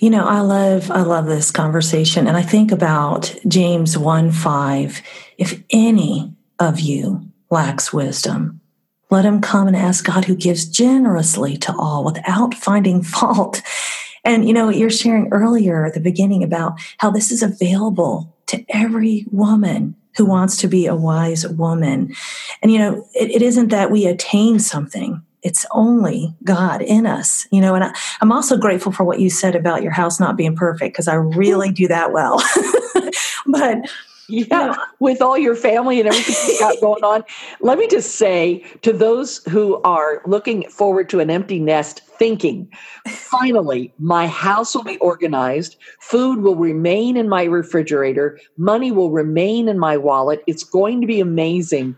You 0.00 0.10
know, 0.10 0.26
I 0.26 0.40
love 0.40 0.90
I 0.90 1.00
love 1.00 1.24
this 1.24 1.50
conversation, 1.50 2.26
and 2.26 2.36
I 2.36 2.42
think 2.42 2.72
about 2.72 3.34
James 3.48 3.96
one 3.96 4.32
five. 4.32 5.00
If 5.38 5.62
any 5.70 6.34
of 6.58 6.80
you 6.80 7.26
lacks 7.50 7.90
wisdom, 7.90 8.60
let 9.10 9.24
him 9.24 9.40
come 9.40 9.66
and 9.66 9.76
ask 9.76 10.04
God 10.04 10.24
who 10.24 10.36
gives 10.36 10.66
generously 10.66 11.56
to 11.58 11.74
all 11.76 12.04
without 12.04 12.54
finding 12.54 13.02
fault. 13.02 13.62
And 14.24 14.46
you 14.46 14.52
know, 14.52 14.68
you're 14.68 14.90
sharing 14.90 15.28
earlier 15.32 15.86
at 15.86 15.94
the 15.94 16.00
beginning 16.00 16.42
about 16.42 16.78
how 16.98 17.10
this 17.10 17.30
is 17.30 17.42
available 17.42 18.36
to 18.46 18.64
every 18.68 19.24
woman 19.30 19.94
who 20.16 20.26
wants 20.26 20.56
to 20.58 20.68
be 20.68 20.86
a 20.86 20.96
wise 20.96 21.46
woman. 21.46 22.12
And 22.60 22.72
you 22.72 22.78
know, 22.78 23.06
it, 23.14 23.30
it 23.30 23.42
isn't 23.42 23.68
that 23.68 23.90
we 23.90 24.06
attain 24.06 24.58
something. 24.58 25.22
It's 25.42 25.64
only 25.70 26.34
God 26.42 26.82
in 26.82 27.06
us, 27.06 27.46
you 27.52 27.60
know. 27.60 27.76
And 27.76 27.84
I, 27.84 27.94
I'm 28.20 28.32
also 28.32 28.56
grateful 28.58 28.90
for 28.90 29.04
what 29.04 29.20
you 29.20 29.30
said 29.30 29.54
about 29.54 29.82
your 29.82 29.92
house 29.92 30.18
not 30.18 30.36
being 30.36 30.56
perfect 30.56 30.94
because 30.94 31.06
I 31.06 31.14
really 31.14 31.70
do 31.70 31.86
that 31.88 32.12
well. 32.12 32.42
but 33.46 33.88
Yeah, 34.28 34.76
with 35.00 35.22
all 35.22 35.38
your 35.38 35.56
family 35.56 36.00
and 36.00 36.08
everything 36.08 36.54
you 36.54 36.58
got 36.58 36.78
going 36.82 37.02
on. 37.02 37.24
Let 37.60 37.78
me 37.78 37.88
just 37.88 38.16
say 38.16 38.62
to 38.82 38.92
those 38.92 39.38
who 39.44 39.80
are 39.82 40.20
looking 40.26 40.68
forward 40.68 41.08
to 41.10 41.20
an 41.20 41.30
empty 41.30 41.58
nest, 41.58 42.02
thinking, 42.18 42.70
finally, 43.08 43.92
my 43.98 44.26
house 44.26 44.74
will 44.74 44.84
be 44.84 44.98
organized, 44.98 45.76
food 46.00 46.40
will 46.40 46.56
remain 46.56 47.16
in 47.16 47.28
my 47.28 47.44
refrigerator, 47.44 48.38
money 48.58 48.92
will 48.92 49.10
remain 49.10 49.66
in 49.66 49.78
my 49.78 49.96
wallet. 49.96 50.42
It's 50.46 50.64
going 50.64 51.00
to 51.00 51.06
be 51.06 51.20
amazing. 51.20 51.96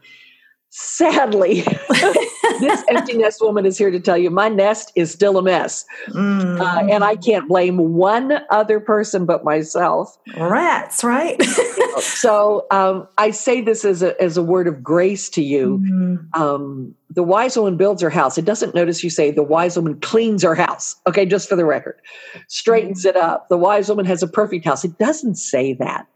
Sadly, 0.68 1.64
this 2.60 2.84
empty 2.88 3.16
nest 3.16 3.40
woman 3.40 3.66
is 3.66 3.76
here 3.76 3.90
to 3.90 4.00
tell 4.00 4.16
you 4.16 4.30
my 4.30 4.48
nest 4.48 4.92
is 4.94 5.10
still 5.10 5.38
a 5.38 5.42
mess. 5.42 5.84
Mm. 6.08 6.60
Uh, 6.60 6.92
and 6.92 7.04
I 7.04 7.16
can't 7.16 7.48
blame 7.48 7.94
one 7.94 8.40
other 8.50 8.80
person 8.80 9.26
but 9.26 9.44
myself. 9.44 10.16
Rats, 10.36 11.02
right? 11.02 11.42
so 11.98 12.66
um, 12.70 13.08
I 13.18 13.30
say 13.30 13.60
this 13.60 13.84
as 13.84 14.02
a, 14.02 14.20
as 14.22 14.36
a 14.36 14.42
word 14.42 14.66
of 14.66 14.82
grace 14.82 15.28
to 15.30 15.42
you. 15.42 15.78
Mm-hmm. 15.78 16.42
Um, 16.42 16.94
the 17.10 17.22
wise 17.22 17.56
woman 17.56 17.76
builds 17.76 18.02
her 18.02 18.10
house. 18.10 18.38
It 18.38 18.44
doesn't 18.44 18.74
notice 18.74 19.02
you 19.02 19.10
say 19.10 19.30
the 19.30 19.42
wise 19.42 19.76
woman 19.76 19.98
cleans 20.00 20.42
her 20.42 20.54
house. 20.54 20.96
Okay, 21.06 21.26
just 21.26 21.48
for 21.48 21.56
the 21.56 21.64
record, 21.64 22.00
straightens 22.46 23.04
it 23.04 23.16
up. 23.16 23.48
The 23.48 23.58
wise 23.58 23.88
woman 23.88 24.04
has 24.04 24.22
a 24.22 24.28
perfect 24.28 24.64
house. 24.64 24.84
It 24.84 24.96
doesn't 24.98 25.34
say 25.34 25.74
that. 25.74 26.06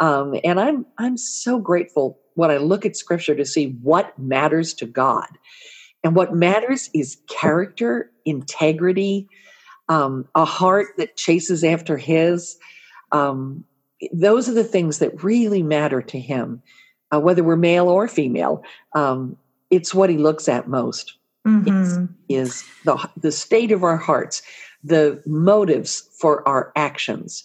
Um, 0.00 0.34
and 0.44 0.60
I'm 0.60 0.86
I'm 0.98 1.16
so 1.16 1.58
grateful 1.58 2.18
when 2.34 2.50
I 2.50 2.56
look 2.56 2.84
at 2.84 2.96
scripture 2.96 3.34
to 3.34 3.44
see 3.44 3.76
what 3.82 4.18
matters 4.18 4.74
to 4.74 4.86
God. 4.86 5.28
And 6.04 6.14
what 6.14 6.34
matters 6.34 6.90
is 6.92 7.18
character, 7.28 8.10
integrity, 8.26 9.26
um, 9.88 10.28
a 10.34 10.44
heart 10.44 10.88
that 10.98 11.16
chases 11.16 11.64
after 11.64 11.96
His. 11.96 12.56
Um, 13.10 13.64
those 14.12 14.48
are 14.48 14.54
the 14.54 14.64
things 14.64 14.98
that 14.98 15.24
really 15.24 15.62
matter 15.62 16.02
to 16.02 16.20
Him, 16.20 16.62
uh, 17.10 17.20
whether 17.20 17.42
we're 17.42 17.56
male 17.56 17.88
or 17.88 18.06
female. 18.06 18.62
Um, 18.94 19.36
it's 19.70 19.94
what 19.94 20.10
He 20.10 20.18
looks 20.18 20.48
at 20.48 20.68
most. 20.68 21.16
Mm-hmm. 21.46 22.06
Is 22.30 22.64
the 22.84 22.96
the 23.18 23.32
state 23.32 23.70
of 23.70 23.82
our 23.84 23.98
hearts, 23.98 24.40
the 24.82 25.22
motives 25.26 26.08
for 26.18 26.46
our 26.48 26.72
actions. 26.74 27.44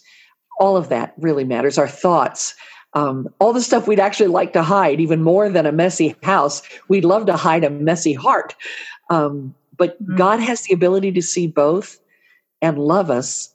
All 0.58 0.76
of 0.76 0.88
that 0.88 1.12
really 1.18 1.44
matters. 1.44 1.76
Our 1.76 1.88
thoughts, 1.88 2.54
um, 2.94 3.28
all 3.38 3.52
the 3.52 3.60
stuff 3.60 3.86
we'd 3.86 4.00
actually 4.00 4.28
like 4.28 4.52
to 4.54 4.62
hide, 4.62 5.00
even 5.00 5.22
more 5.22 5.48
than 5.48 5.66
a 5.66 5.72
messy 5.72 6.16
house. 6.22 6.62
We'd 6.88 7.04
love 7.04 7.26
to 7.26 7.36
hide 7.36 7.64
a 7.64 7.70
messy 7.70 8.14
heart. 8.14 8.54
Um, 9.10 9.54
but 9.76 10.02
mm-hmm. 10.02 10.16
God 10.16 10.40
has 10.40 10.62
the 10.62 10.74
ability 10.74 11.12
to 11.12 11.22
see 11.22 11.46
both 11.46 12.00
and 12.60 12.78
love 12.78 13.10
us, 13.10 13.54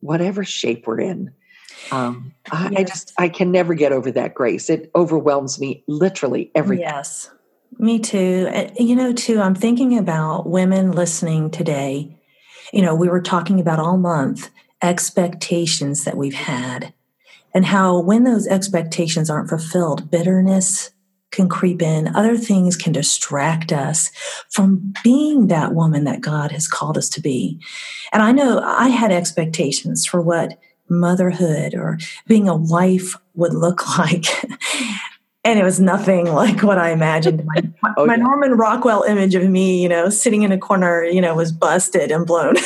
whatever 0.00 0.44
shape 0.44 0.86
we're 0.86 1.00
in. 1.00 1.32
Um, 1.90 2.32
I, 2.52 2.68
yes. 2.70 2.80
I, 2.80 2.84
just, 2.84 3.12
I 3.18 3.28
can 3.28 3.50
never 3.50 3.74
get 3.74 3.92
over 3.92 4.10
that 4.12 4.34
grace. 4.34 4.70
It 4.70 4.90
overwhelms 4.94 5.58
me 5.58 5.82
literally 5.88 6.50
every 6.54 6.78
Yes, 6.78 7.30
me 7.78 7.98
too. 7.98 8.48
You 8.78 8.94
know, 8.94 9.12
too, 9.12 9.40
I'm 9.40 9.54
thinking 9.54 9.98
about 9.98 10.48
women 10.48 10.92
listening 10.92 11.50
today. 11.50 12.16
You 12.72 12.82
know, 12.82 12.94
we 12.94 13.08
were 13.08 13.20
talking 13.20 13.58
about 13.58 13.80
all 13.80 13.98
month 13.98 14.50
expectations 14.80 16.04
that 16.04 16.16
we've 16.16 16.34
had 16.34 16.94
and 17.54 17.66
how 17.66 18.00
when 18.00 18.24
those 18.24 18.46
expectations 18.46 19.28
aren't 19.30 19.48
fulfilled, 19.48 20.10
bitterness 20.10 20.90
can 21.32 21.48
creep 21.48 21.82
in, 21.82 22.14
other 22.14 22.36
things 22.36 22.76
can 22.76 22.92
distract 22.92 23.72
us 23.72 24.10
from 24.50 24.94
being 25.02 25.48
that 25.48 25.74
woman 25.74 26.04
that 26.04 26.20
God 26.20 26.52
has 26.52 26.68
called 26.68 26.96
us 26.96 27.08
to 27.10 27.20
be. 27.20 27.58
And 28.12 28.22
I 28.22 28.32
know 28.32 28.60
I 28.60 28.88
had 28.88 29.10
expectations 29.10 30.06
for 30.06 30.20
what 30.20 30.58
motherhood 30.88 31.74
or 31.74 31.98
being 32.26 32.48
a 32.48 32.54
wife 32.54 33.16
would 33.34 33.54
look 33.54 33.86
like. 33.98 34.26
and 35.42 35.58
it 35.58 35.64
was 35.64 35.80
nothing 35.80 36.26
like 36.26 36.62
what 36.62 36.78
I 36.78 36.90
imagined. 36.90 37.44
My, 37.44 37.62
oh, 37.96 38.06
my 38.06 38.14
yeah. 38.14 38.22
Norman 38.22 38.52
Rockwell 38.52 39.02
image 39.02 39.34
of 39.34 39.48
me, 39.48 39.82
you 39.82 39.88
know, 39.88 40.10
sitting 40.10 40.42
in 40.42 40.52
a 40.52 40.58
corner, 40.58 41.02
you 41.04 41.20
know, 41.20 41.34
was 41.34 41.50
busted 41.50 42.12
and 42.12 42.26
blown. 42.26 42.56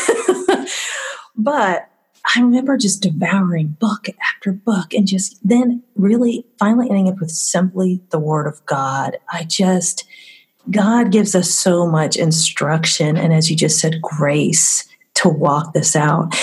but 1.37 1.88
I 2.35 2.40
remember 2.40 2.76
just 2.76 3.02
devouring 3.02 3.76
book 3.78 4.09
after 4.21 4.52
book 4.52 4.92
and 4.92 5.06
just 5.06 5.38
then 5.47 5.83
really 5.95 6.45
finally 6.59 6.88
ending 6.88 7.09
up 7.09 7.21
with 7.21 7.30
simply 7.30 8.00
the 8.11 8.18
word 8.18 8.47
of 8.47 8.64
God. 8.66 9.18
I 9.33 9.45
just, 9.45 10.04
God 10.71 11.12
gives 11.12 11.35
us 11.35 11.50
so 11.50 11.87
much 11.87 12.16
instruction 12.16 13.16
and, 13.16 13.33
as 13.33 13.49
you 13.49 13.56
just 13.56 13.78
said, 13.78 14.02
grace 14.02 14.88
to 15.14 15.28
walk 15.28 15.73
this 15.73 15.95
out. 15.95 16.35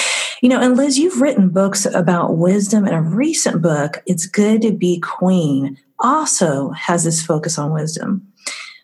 You 0.41 0.49
know, 0.49 0.59
and 0.59 0.75
Liz, 0.75 0.97
you've 0.97 1.21
written 1.21 1.49
books 1.49 1.85
about 1.85 2.37
wisdom, 2.37 2.85
and 2.85 2.95
a 2.95 3.01
recent 3.01 3.61
book, 3.61 4.01
It's 4.05 4.25
Good 4.25 4.61
to 4.63 4.71
Be 4.71 4.99
Queen, 4.99 5.77
also 5.99 6.71
has 6.71 7.03
this 7.03 7.25
focus 7.25 7.57
on 7.57 7.73
wisdom. 7.73 8.27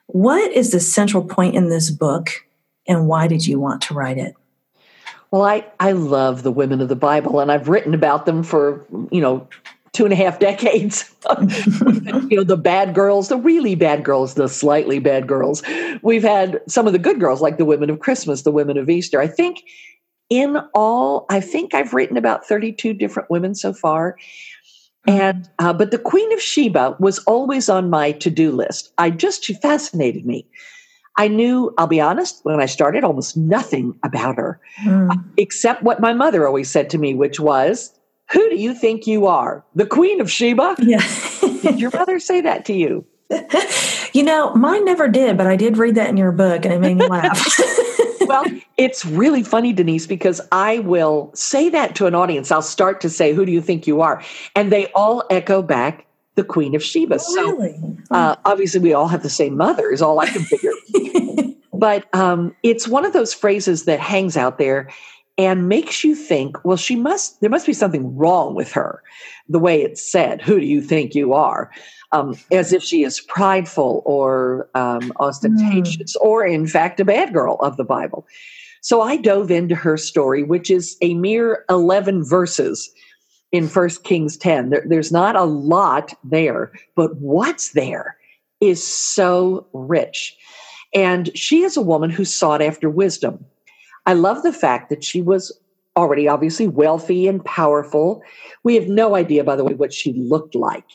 What 0.07 0.51
is 0.53 0.71
the 0.71 0.79
central 0.79 1.23
point 1.23 1.55
in 1.55 1.69
this 1.69 1.91
book, 1.91 2.29
and 2.87 3.07
why 3.07 3.27
did 3.27 3.45
you 3.45 3.59
want 3.59 3.81
to 3.83 3.93
write 3.93 4.17
it? 4.17 4.35
Well, 5.31 5.43
I, 5.43 5.65
I 5.79 5.91
love 5.91 6.43
the 6.43 6.51
women 6.51 6.81
of 6.81 6.89
the 6.89 6.95
Bible, 6.95 7.39
and 7.39 7.51
I've 7.51 7.69
written 7.69 7.93
about 7.93 8.25
them 8.25 8.41
for, 8.43 8.85
you 9.11 9.21
know, 9.21 9.47
two 9.93 10.03
and 10.03 10.13
a 10.13 10.15
half 10.15 10.39
decades. 10.49 11.13
you 11.39 12.37
know, 12.37 12.43
the 12.43 12.59
bad 12.61 12.95
girls, 12.95 13.29
the 13.29 13.37
really 13.37 13.75
bad 13.75 14.03
girls, 14.03 14.33
the 14.33 14.47
slightly 14.47 14.99
bad 14.99 15.27
girls. 15.27 15.61
We've 16.01 16.23
had 16.23 16.61
some 16.67 16.87
of 16.87 16.93
the 16.93 16.99
good 16.99 17.19
girls, 17.19 17.41
like 17.41 17.57
the 17.57 17.65
women 17.65 17.89
of 17.89 17.99
Christmas, 17.99 18.41
the 18.41 18.51
women 18.51 18.77
of 18.77 18.89
Easter. 18.89 19.21
I 19.21 19.27
think 19.27 19.63
in 20.29 20.57
all, 20.73 21.25
I 21.29 21.39
think 21.39 21.73
I've 21.73 21.93
written 21.93 22.17
about 22.17 22.45
32 22.45 22.93
different 22.93 23.29
women 23.29 23.55
so 23.55 23.73
far. 23.73 24.15
And 25.07 25.49
uh, 25.59 25.73
but 25.73 25.91
the 25.91 25.97
Queen 25.97 26.31
of 26.33 26.41
Sheba 26.41 26.95
was 26.99 27.19
always 27.19 27.69
on 27.69 27.89
my 27.89 28.11
to-do 28.11 28.51
list. 28.51 28.91
I 28.97 29.09
just 29.09 29.43
she 29.43 29.53
fascinated 29.53 30.25
me. 30.25 30.45
I 31.19 31.27
knew, 31.27 31.73
I'll 31.77 31.85
be 31.85 32.01
honest, 32.01 32.39
when 32.43 32.59
I 32.59 32.65
started, 32.65 33.03
almost 33.03 33.37
nothing 33.37 33.93
about 34.03 34.37
her, 34.37 34.59
mm. 34.83 35.23
except 35.37 35.83
what 35.83 35.99
my 35.99 36.13
mother 36.13 36.47
always 36.47 36.71
said 36.71 36.89
to 36.91 36.97
me, 36.97 37.13
which 37.13 37.39
was, 37.39 37.93
Who 38.31 38.49
do 38.49 38.55
you 38.55 38.73
think 38.73 39.05
you 39.05 39.27
are? 39.27 39.63
The 39.75 39.85
Queen 39.85 40.21
of 40.21 40.31
Sheba? 40.31 40.77
Yeah. 40.79 41.05
did 41.61 41.79
your 41.79 41.91
mother 41.91 42.19
say 42.19 42.41
that 42.41 42.65
to 42.65 42.73
you? 42.73 43.05
You 44.13 44.23
know, 44.23 44.53
mine 44.55 44.85
never 44.85 45.07
did, 45.07 45.37
but 45.37 45.47
I 45.47 45.55
did 45.55 45.77
read 45.77 45.95
that 45.95 46.09
in 46.09 46.17
your 46.17 46.31
book 46.31 46.65
and 46.65 46.73
it 46.73 46.79
made 46.79 46.97
me 46.97 47.07
laugh. 47.09 47.45
well, 48.21 48.43
it's 48.77 49.05
really 49.05 49.43
funny, 49.43 49.73
Denise, 49.73 50.07
because 50.07 50.41
I 50.51 50.79
will 50.79 51.31
say 51.35 51.69
that 51.69 51.95
to 51.95 52.07
an 52.07 52.15
audience. 52.15 52.51
I'll 52.51 52.61
start 52.61 53.01
to 53.01 53.09
say, 53.09 53.33
Who 53.33 53.45
do 53.45 53.51
you 53.51 53.61
think 53.61 53.85
you 53.85 54.01
are? 54.01 54.23
And 54.55 54.71
they 54.71 54.87
all 54.93 55.23
echo 55.29 55.61
back, 55.61 56.05
the 56.39 56.45
Queen 56.45 56.73
of 56.73 56.81
Sheba. 56.81 57.15
Oh, 57.15 57.17
so 57.17 57.51
really? 57.51 57.97
uh, 58.11 58.37
obviously, 58.45 58.79
we 58.79 58.93
all 58.93 59.09
have 59.09 59.23
the 59.23 59.29
same 59.29 59.57
mother, 59.57 59.91
is 59.91 60.01
all 60.01 60.19
I 60.19 60.27
can 60.27 60.43
figure. 60.43 60.71
but 61.73 62.07
um, 62.15 62.55
it's 62.63 62.87
one 62.87 63.03
of 63.05 63.11
those 63.11 63.33
phrases 63.33 63.83
that 63.83 63.99
hangs 63.99 64.37
out 64.37 64.57
there 64.57 64.89
and 65.37 65.67
makes 65.67 66.01
you 66.03 66.15
think, 66.15 66.63
well, 66.63 66.77
she 66.77 66.95
must, 66.95 67.41
there 67.41 67.49
must 67.49 67.65
be 67.65 67.73
something 67.73 68.15
wrong 68.15 68.55
with 68.55 68.71
her, 68.71 69.03
the 69.49 69.59
way 69.59 69.81
it's 69.81 70.01
said. 70.01 70.41
Who 70.41 70.61
do 70.61 70.65
you 70.65 70.81
think 70.81 71.13
you 71.13 71.33
are? 71.33 71.71
Um, 72.13 72.35
as 72.51 72.71
if 72.71 72.83
she 72.83 73.03
is 73.03 73.19
prideful 73.19 74.01
or 74.05 74.69
um, 74.75 75.11
ostentatious, 75.19 76.15
mm. 76.15 76.21
or 76.21 76.45
in 76.45 76.67
fact, 76.67 77.01
a 77.01 77.05
bad 77.05 77.33
girl 77.33 77.57
of 77.59 77.75
the 77.75 77.83
Bible. 77.83 78.25
So 78.81 79.01
I 79.01 79.17
dove 79.17 79.51
into 79.51 79.75
her 79.75 79.97
story, 79.97 80.43
which 80.43 80.71
is 80.71 80.95
a 81.01 81.13
mere 81.15 81.65
11 81.69 82.23
verses 82.23 82.89
in 83.51 83.67
First 83.67 84.03
Kings 84.03 84.37
10. 84.37 84.69
There, 84.69 84.83
there's 84.85 85.11
not 85.11 85.35
a 85.35 85.43
lot 85.43 86.13
there, 86.23 86.71
but 86.95 87.15
what's 87.17 87.71
there 87.71 88.17
is 88.61 88.85
so 88.85 89.65
rich. 89.73 90.35
And 90.93 91.35
she 91.37 91.63
is 91.63 91.77
a 91.77 91.81
woman 91.81 92.09
who 92.09 92.25
sought 92.25 92.61
after 92.61 92.89
wisdom. 92.89 93.45
I 94.05 94.13
love 94.13 94.43
the 94.43 94.53
fact 94.53 94.89
that 94.89 95.03
she 95.03 95.21
was 95.21 95.57
already 95.95 96.27
obviously 96.27 96.67
wealthy 96.67 97.27
and 97.27 97.43
powerful. 97.43 98.23
We 98.63 98.75
have 98.75 98.87
no 98.87 99.15
idea, 99.15 99.43
by 99.43 99.55
the 99.55 99.63
way, 99.63 99.73
what 99.73 99.93
she 99.93 100.13
looked 100.13 100.55
like. 100.55 100.85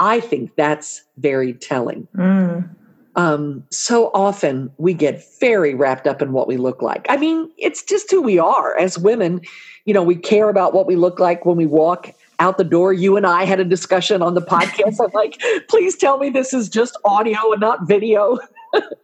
I 0.00 0.20
think 0.20 0.56
that's 0.56 1.02
very 1.18 1.52
telling. 1.54 2.08
Mm. 2.16 2.74
Um, 3.14 3.64
so 3.70 4.10
often 4.14 4.70
we 4.78 4.94
get 4.94 5.22
very 5.38 5.74
wrapped 5.74 6.06
up 6.06 6.22
in 6.22 6.32
what 6.32 6.48
we 6.48 6.56
look 6.56 6.80
like. 6.80 7.06
I 7.08 7.16
mean, 7.16 7.50
it's 7.58 7.82
just 7.82 8.10
who 8.10 8.22
we 8.22 8.38
are 8.38 8.76
as 8.78 8.98
women. 8.98 9.42
You 9.84 9.94
know, 9.94 10.02
we 10.02 10.16
care 10.16 10.48
about 10.48 10.72
what 10.72 10.86
we 10.86 10.96
look 10.96 11.18
like 11.18 11.44
when 11.44 11.56
we 11.56 11.66
walk 11.66 12.12
out 12.38 12.58
the 12.58 12.64
door. 12.64 12.92
You 12.92 13.16
and 13.16 13.26
I 13.26 13.44
had 13.44 13.60
a 13.60 13.64
discussion 13.64 14.22
on 14.22 14.34
the 14.34 14.40
podcast. 14.40 14.98
I'm 15.04 15.10
like, 15.12 15.40
please 15.68 15.96
tell 15.96 16.18
me 16.18 16.30
this 16.30 16.54
is 16.54 16.68
just 16.68 16.96
audio 17.04 17.52
and 17.52 17.60
not 17.60 17.86
video. 17.86 18.38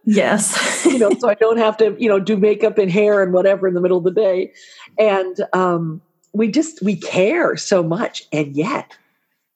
yes. 0.05 0.85
you 0.85 0.97
know, 0.97 1.11
so 1.19 1.29
I 1.29 1.35
don't 1.35 1.57
have 1.57 1.77
to, 1.77 1.95
you 1.99 2.09
know, 2.09 2.19
do 2.19 2.35
makeup 2.35 2.77
and 2.77 2.91
hair 2.91 3.21
and 3.21 3.31
whatever 3.31 3.67
in 3.67 3.75
the 3.75 3.81
middle 3.81 3.99
of 3.99 4.03
the 4.03 4.11
day. 4.11 4.51
And 4.97 5.37
um, 5.53 6.01
we 6.33 6.49
just, 6.49 6.81
we 6.81 6.95
care 6.95 7.55
so 7.55 7.83
much. 7.83 8.25
And 8.31 8.55
yet, 8.55 8.97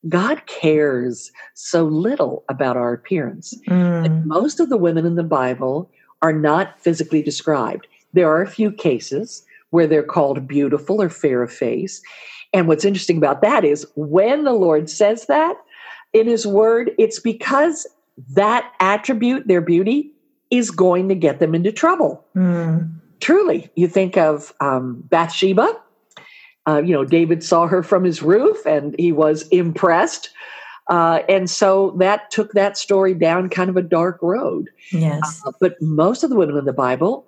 God 0.09 0.45
cares 0.47 1.31
so 1.53 1.83
little 1.83 2.43
about 2.49 2.77
our 2.77 2.93
appearance. 2.93 3.53
Mm. 3.67 4.25
Most 4.25 4.59
of 4.59 4.69
the 4.69 4.77
women 4.77 5.05
in 5.05 5.15
the 5.15 5.23
Bible 5.23 5.89
are 6.21 6.33
not 6.33 6.79
physically 6.79 7.21
described. 7.21 7.87
There 8.13 8.29
are 8.29 8.41
a 8.41 8.47
few 8.47 8.71
cases 8.71 9.45
where 9.69 9.87
they're 9.87 10.03
called 10.03 10.47
beautiful 10.47 11.01
or 11.01 11.09
fair 11.09 11.41
of 11.41 11.51
face. 11.51 12.01
And 12.53 12.67
what's 12.67 12.85
interesting 12.85 13.17
about 13.17 13.41
that 13.41 13.65
is 13.65 13.87
when 13.95 14.43
the 14.43 14.53
Lord 14.53 14.89
says 14.89 15.25
that, 15.25 15.57
in 16.13 16.27
his 16.27 16.45
word, 16.45 16.91
it's 16.99 17.19
because 17.19 17.87
that 18.35 18.71
attribute, 18.79 19.47
their 19.47 19.61
beauty, 19.61 20.11
is 20.51 20.69
going 20.69 21.09
to 21.09 21.15
get 21.15 21.39
them 21.39 21.55
into 21.55 21.71
trouble. 21.71 22.23
Mm. 22.35 22.91
Truly, 23.19 23.71
you 23.75 23.87
think 23.87 24.17
of 24.17 24.53
um, 24.59 25.03
Bathsheba. 25.09 25.75
Uh, 26.67 26.81
you 26.83 26.93
know, 26.93 27.03
David 27.03 27.43
saw 27.43 27.67
her 27.67 27.83
from 27.83 28.03
his 28.03 28.21
roof 28.21 28.65
and 28.65 28.95
he 28.97 29.11
was 29.11 29.47
impressed. 29.49 30.29
Uh, 30.87 31.19
and 31.29 31.49
so 31.49 31.95
that 31.99 32.29
took 32.31 32.53
that 32.53 32.77
story 32.77 33.13
down 33.13 33.49
kind 33.49 33.69
of 33.69 33.77
a 33.77 33.81
dark 33.81 34.19
road. 34.21 34.69
Yes. 34.91 35.41
Uh, 35.45 35.51
but 35.59 35.81
most 35.81 36.23
of 36.23 36.29
the 36.29 36.35
women 36.35 36.57
in 36.57 36.65
the 36.65 36.73
Bible, 36.73 37.25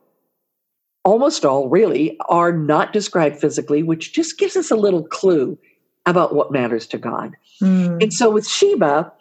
almost 1.04 1.46
all 1.46 1.70
really, 1.70 2.18
are 2.30 2.51
not 2.51 2.94
described 2.94 3.38
physically, 3.38 3.84
which 3.84 4.13
just 4.13 4.38
gives 4.38 4.56
us 4.56 4.72
a 4.72 4.75
little 4.75 5.04
clue 5.04 5.58
about 6.06 6.36
what 6.36 6.51
matters 6.51 6.88
to 6.88 6.98
God. 6.98 7.36
Mm. 7.62 8.01
And 8.04 8.13
so 8.13 8.30
with 8.30 8.48
Sheba, 8.48 9.12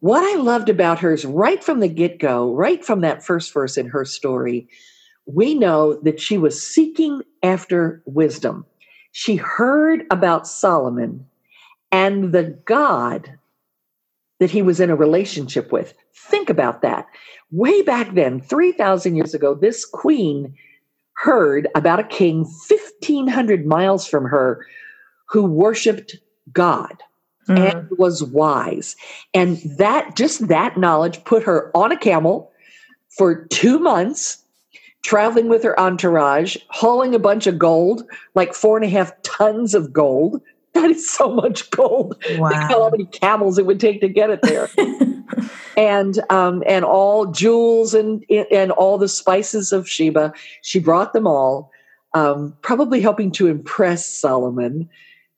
what 0.00 0.24
I 0.24 0.40
loved 0.40 0.68
about 0.68 0.98
her 1.00 1.12
is 1.12 1.24
right 1.24 1.62
from 1.62 1.80
the 1.80 1.88
get 1.88 2.18
go, 2.18 2.54
right 2.54 2.84
from 2.84 3.02
that 3.02 3.24
first 3.24 3.52
verse 3.52 3.76
in 3.76 3.86
her 3.86 4.04
story, 4.04 4.68
we 5.26 5.54
know 5.54 6.00
that 6.02 6.20
she 6.20 6.38
was 6.38 6.66
seeking 6.66 7.22
after 7.42 8.02
wisdom. 8.06 8.64
She 9.12 9.36
heard 9.36 10.04
about 10.10 10.46
Solomon 10.46 11.26
and 11.92 12.32
the 12.32 12.58
God 12.64 13.38
that 14.38 14.50
he 14.50 14.62
was 14.62 14.80
in 14.80 14.90
a 14.90 14.96
relationship 14.96 15.70
with. 15.70 15.94
Think 16.14 16.48
about 16.48 16.82
that. 16.82 17.06
Way 17.50 17.82
back 17.82 18.14
then, 18.14 18.40
3,000 18.40 19.16
years 19.16 19.34
ago, 19.34 19.54
this 19.54 19.84
queen 19.84 20.54
heard 21.14 21.68
about 21.74 22.00
a 22.00 22.04
king 22.04 22.44
1,500 22.44 23.66
miles 23.66 24.06
from 24.06 24.24
her 24.24 24.66
who 25.26 25.44
worshiped 25.44 26.16
God 26.52 27.02
mm. 27.48 27.72
and 27.72 27.88
was 27.98 28.22
wise. 28.22 28.96
And 29.34 29.58
that, 29.78 30.16
just 30.16 30.48
that 30.48 30.78
knowledge 30.78 31.22
put 31.24 31.42
her 31.42 31.70
on 31.76 31.92
a 31.92 31.98
camel 31.98 32.50
for 33.16 33.44
two 33.46 33.78
months, 33.78 34.42
traveling 35.02 35.48
with 35.48 35.62
her 35.62 35.78
entourage, 35.78 36.56
hauling 36.68 37.14
a 37.14 37.18
bunch 37.18 37.46
of 37.46 37.58
gold, 37.58 38.04
like 38.34 38.54
four 38.54 38.76
and 38.76 38.84
a 38.84 38.88
half 38.88 39.12
tons 39.22 39.74
of 39.74 39.92
gold. 39.92 40.40
That 40.72 40.88
is 40.88 41.10
so 41.10 41.34
much 41.34 41.68
gold. 41.72 42.22
Wow. 42.38 42.48
Think 42.48 42.62
how 42.62 42.90
many 42.90 43.04
camels 43.06 43.58
it 43.58 43.66
would 43.66 43.80
take 43.80 44.00
to 44.02 44.08
get 44.08 44.30
it 44.30 44.40
there. 44.42 44.70
and 45.76 46.20
um, 46.30 46.62
and 46.64 46.84
all 46.84 47.26
jewels 47.26 47.92
and 47.92 48.24
and 48.30 48.70
all 48.70 48.96
the 48.96 49.08
spices 49.08 49.72
of 49.72 49.88
Sheba. 49.88 50.32
She 50.62 50.78
brought 50.78 51.12
them 51.12 51.26
all, 51.26 51.72
um, 52.14 52.56
probably 52.62 53.00
helping 53.00 53.32
to 53.32 53.48
impress 53.48 54.06
Solomon. 54.06 54.88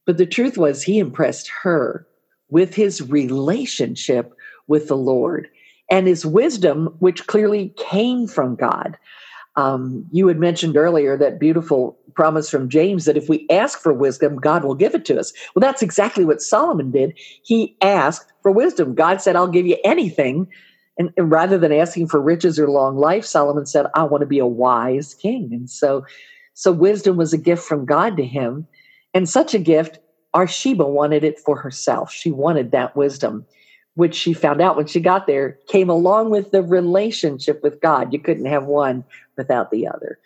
But 0.05 0.19
the 0.19 0.27
truth 0.27 0.59
was, 0.59 0.83
he 0.83 0.99
impressed 0.99 1.49
her 1.63 2.07
with 2.51 2.75
his 2.75 3.01
relationship 3.01 4.35
with 4.67 4.89
the 4.89 4.99
Lord 4.99 5.49
and 5.91 6.07
his 6.07 6.27
wisdom, 6.27 6.95
which 6.99 7.27
clearly 7.27 7.73
came 7.77 8.27
from 8.27 8.57
God. 8.57 8.99
Um, 9.57 10.07
you 10.11 10.29
had 10.29 10.39
mentioned 10.39 10.77
earlier 10.77 11.17
that 11.19 11.39
beautiful 11.39 11.99
promise 12.15 12.49
from 12.49 12.69
James 12.69 13.05
that 13.05 13.17
if 13.17 13.29
we 13.29 13.47
ask 13.51 13.81
for 13.81 13.93
wisdom, 13.93 14.37
God 14.37 14.65
will 14.65 14.75
give 14.75 14.95
it 14.95 15.05
to 15.07 15.19
us. 15.19 15.33
Well, 15.55 15.61
that's 15.61 15.83
exactly 15.83 16.25
what 16.25 16.41
Solomon 16.41 16.91
did. 16.91 17.13
He 17.43 17.77
asked 17.83 18.33
for 18.43 18.51
wisdom. 18.51 18.95
God 18.95 19.21
said, 19.21 19.37
I'll 19.37 19.49
give 19.49 19.67
you 19.67 19.77
anything. 19.85 20.47
And, 20.99 21.11
and 21.17 21.31
rather 21.31 21.59
than 21.59 21.73
asking 21.73 22.09
for 22.09 22.21
riches 22.21 22.59
or 22.59 22.69
long 22.69 22.97
life, 22.97 23.25
Solomon 23.25 23.67
said, 23.67 23.87
I 23.95 24.05
want 24.05 24.23
to 24.23 24.27
be 24.27 24.39
a 24.39 24.47
wise 24.47 25.15
king. 25.15 25.51
And 25.53 25.69
so, 25.69 26.05
so 26.55 26.73
wisdom 26.73 27.17
was 27.17 27.33
a 27.33 27.39
gift 27.39 27.65
from 27.65 27.85
God 27.85 28.17
to 28.17 28.25
him. 28.25 28.67
And 29.15 29.29
such 29.29 29.55
a 29.55 29.59
gift, 29.59 29.99
our 30.35 30.47
Sheba 30.47 30.85
wanted 30.85 31.25
it 31.25 31.39
for 31.39 31.57
herself. 31.57 32.11
She 32.11 32.31
wanted 32.31 32.73
that 32.73 32.97
wisdom 32.97 33.47
which 33.95 34.15
she 34.15 34.33
found 34.33 34.61
out 34.61 34.77
when 34.77 34.87
she 34.87 35.01
got 35.01 35.27
there, 35.27 35.59
came 35.69 35.91
along 35.91 36.31
with 36.31 36.51
the 36.51 36.63
relationship 36.63 37.63
with 37.63 37.81
God. 37.81 38.13
You 38.13 38.19
couldn't 38.19 38.47
have 38.47 38.65
one 38.65 39.05
without 39.37 39.71
the 39.71 39.87
other. 39.87 40.19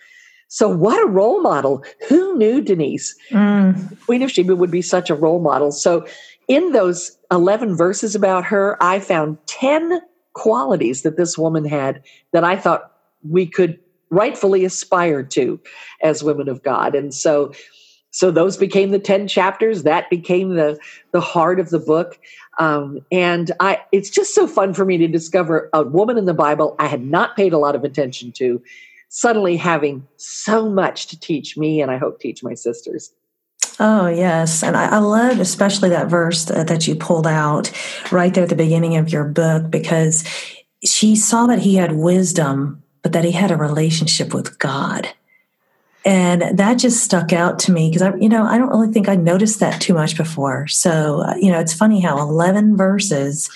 So, 0.49 0.69
what 0.69 1.03
a 1.03 1.09
role 1.09 1.41
model. 1.41 1.85
Who 2.09 2.37
knew 2.37 2.61
Denise? 2.61 3.17
Mm. 3.31 4.01
Queen 4.05 4.23
of 4.23 4.31
Sheba 4.31 4.55
would 4.55 4.71
be 4.71 4.83
such 4.83 5.11
a 5.11 5.15
role 5.15 5.41
model. 5.41 5.73
So, 5.73 6.07
in 6.47 6.73
those 6.73 7.19
11 7.33 7.77
verses 7.77 8.15
about 8.15 8.45
her, 8.45 8.81
I 8.81 9.01
found 9.01 9.39
10 9.47 10.01
qualities 10.35 11.03
that 11.03 11.17
this 11.17 11.37
woman 11.37 11.65
had 11.65 12.03
that 12.33 12.45
I 12.45 12.57
thought 12.57 12.93
we 13.29 13.47
could 13.47 13.79
rightfully 14.11 14.65
aspire 14.65 15.25
to 15.25 15.59
as 16.03 16.23
women 16.23 16.49
of 16.49 16.63
God. 16.63 16.95
And 16.95 17.13
so, 17.13 17.53
so 18.11 18.31
those 18.31 18.57
became 18.57 18.93
the 18.93 18.99
10 19.01 19.27
chapters 19.27 19.83
that 19.83 20.09
became 20.09 20.55
the 20.55 20.79
the 21.13 21.21
heart 21.21 21.59
of 21.59 21.71
the 21.71 21.79
book 21.79 22.19
um, 22.59 23.01
and 23.11 23.53
i 23.61 23.81
it's 23.93 24.11
just 24.11 24.35
so 24.35 24.47
fun 24.47 24.75
for 24.75 24.85
me 24.85 24.97
to 24.97 25.09
discover 25.09 25.69
a 25.73 25.83
woman 25.83 26.19
in 26.19 26.25
the 26.25 26.35
bible 26.35 26.77
i 26.79 26.87
had 26.87 27.03
not 27.03 27.37
paid 27.37 27.53
a 27.53 27.59
lot 27.59 27.75
of 27.75 27.85
attention 27.85 28.33
to 28.33 28.63
suddenly 29.09 29.57
having 29.57 30.07
so 30.17 30.69
much 30.69 31.07
to 31.07 31.19
teach 31.19 31.57
me 31.57 31.81
and 31.81 31.91
i 31.91 31.97
hope 31.97 32.21
teach 32.21 32.43
my 32.43 32.55
sisters 32.55 33.13
Oh, 33.79 34.07
yes. 34.07 34.63
And 34.63 34.75
I, 34.75 34.97
I 34.97 34.99
love 34.99 35.39
especially 35.39 35.91
that 35.91 36.09
verse 36.09 36.47
that, 36.47 36.69
that 36.69 36.89
you 36.89 36.97
pulled 36.97 37.27
out 37.27 37.71
right 38.11 38.33
there 38.33 38.45
at 38.45 38.49
the 38.49 38.57
beginning 38.57 38.97
of 38.97 39.13
your 39.13 39.25
book 39.25 39.71
because 39.71 40.25
she 40.83 41.15
saw 41.15 41.47
that 41.47 41.59
he 41.59 41.75
had 41.75 41.93
wisdom, 41.93 42.83
but 43.03 43.13
that 43.13 43.25
he 43.25 43.33
had 43.33 43.51
a 43.51 43.57
relationship 43.57 44.33
with 44.33 44.59
God 44.59 45.09
and 46.07 46.57
that 46.57 46.75
just 46.75 47.03
stuck 47.03 47.33
out 47.33 47.59
to 47.59 47.73
me 47.73 47.91
because 47.91 48.01
I, 48.01 48.15
you 48.15 48.29
know, 48.29 48.45
I 48.45 48.59
don't 48.59 48.69
really 48.69 48.93
think 48.93 49.09
I 49.09 49.17
noticed 49.17 49.59
that 49.59 49.81
too 49.81 49.93
much 49.93 50.17
before. 50.17 50.69
So, 50.69 51.23
uh, 51.23 51.35
you 51.35 51.51
know, 51.51 51.59
it's 51.59 51.75
funny 51.75 52.01
how 52.01 52.17
11 52.21 52.77
verses, 52.77 53.51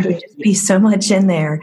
there 0.00 0.12
just 0.12 0.38
be 0.38 0.54
so 0.54 0.78
much 0.78 1.10
in 1.10 1.26
there. 1.26 1.60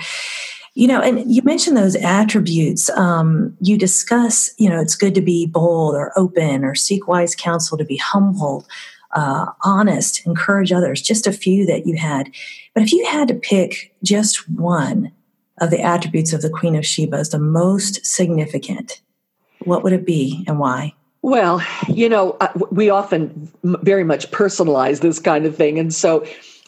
You 0.74 0.90
know, 0.90 1.00
and 1.00 1.34
you 1.34 1.42
mentioned 1.44 1.78
those 1.78 1.96
attributes. 1.96 2.90
Um, 2.90 3.56
you 3.62 3.78
discuss, 3.78 4.54
you 4.58 4.70
know, 4.70 4.82
it's 4.82 4.98
good 4.98 5.16
to 5.16 5.22
be 5.22 5.46
bold 5.46 5.96
or 5.96 6.12
open 6.18 6.66
or 6.66 6.76
seek 6.76 7.08
wise 7.08 7.36
counsel, 7.36 7.78
to 7.78 7.86
be 7.86 7.98
humble, 7.98 8.66
uh, 9.12 9.46
honest, 9.64 10.26
encourage 10.26 10.74
others. 10.74 11.02
Just 11.02 11.26
a 11.26 11.32
few 11.32 11.66
that 11.68 11.88
you 11.88 11.96
had. 11.96 12.30
But 12.74 12.84
if 12.84 12.92
you 12.92 13.06
had 13.06 13.30
to 13.30 13.36
pick 13.36 13.96
just 14.04 14.50
one 14.50 15.14
of 15.60 15.70
the 15.70 15.80
attributes 15.80 16.34
of 16.34 16.42
the 16.42 16.50
Queen 16.50 16.76
of 16.76 16.86
Sheba 16.86 17.16
as 17.16 17.30
the 17.30 17.40
most 17.40 18.06
significant, 18.06 19.00
what 19.66 19.84
would 19.84 19.94
it 19.94 20.06
be 20.06 20.44
and 20.48 20.60
why? 20.60 20.94
Well, 21.22 21.64
you 21.88 22.10
know, 22.10 22.36
uh, 22.42 22.52
we 22.70 22.90
often 22.90 23.50
very 23.64 24.04
much 24.04 24.30
personalize 24.32 25.00
this 25.00 25.20
kind 25.20 25.46
of 25.46 25.56
thing. 25.56 25.80
And 25.80 25.94
so 25.94 26.26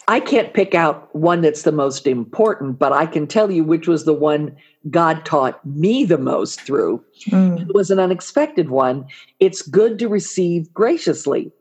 I 0.08 0.20
can't 0.20 0.54
pick 0.54 0.74
out 0.74 1.14
one 1.16 1.42
that's 1.42 1.64
the 1.64 1.72
most 1.72 2.08
important, 2.08 2.80
but 2.80 2.94
I 2.94 3.06
can 3.06 3.28
tell 3.28 3.52
you 3.52 3.64
which 3.64 3.88
was 3.88 4.06
the 4.06 4.14
one 4.14 4.56
God 4.90 5.26
taught 5.26 5.66
me 5.66 6.06
the 6.06 6.18
most 6.18 6.62
through. 6.62 7.04
Mm. 7.28 7.68
It 7.68 7.74
was 7.74 7.90
an 7.90 8.00
unexpected 8.00 8.70
one. 8.70 9.06
It's 9.40 9.62
good 9.62 10.00
to 10.00 10.08
receive 10.08 10.72
graciously. 10.74 11.52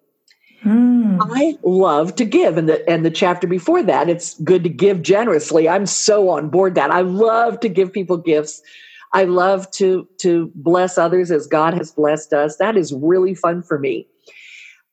Mm. 0.62 1.18
I 1.20 1.58
love 1.62 2.14
to 2.16 2.24
give. 2.24 2.56
And 2.56 2.68
the 2.68 2.88
and 2.88 3.04
the 3.04 3.10
chapter 3.10 3.46
before 3.46 3.82
that, 3.82 4.08
it's 4.08 4.38
good 4.40 4.62
to 4.64 4.70
give 4.70 5.02
generously. 5.02 5.68
I'm 5.68 5.86
so 5.86 6.28
on 6.28 6.48
board 6.48 6.74
that. 6.74 6.90
I 6.90 7.00
love 7.00 7.60
to 7.60 7.68
give 7.68 7.92
people 7.92 8.16
gifts 8.16 8.62
I 9.14 9.24
love 9.24 9.70
to 9.72 10.06
to 10.18 10.50
bless 10.56 10.98
others 10.98 11.30
as 11.30 11.46
God 11.46 11.72
has 11.74 11.92
blessed 11.92 12.32
us. 12.32 12.56
That 12.56 12.76
is 12.76 12.92
really 12.92 13.34
fun 13.34 13.62
for 13.62 13.78
me. 13.78 14.06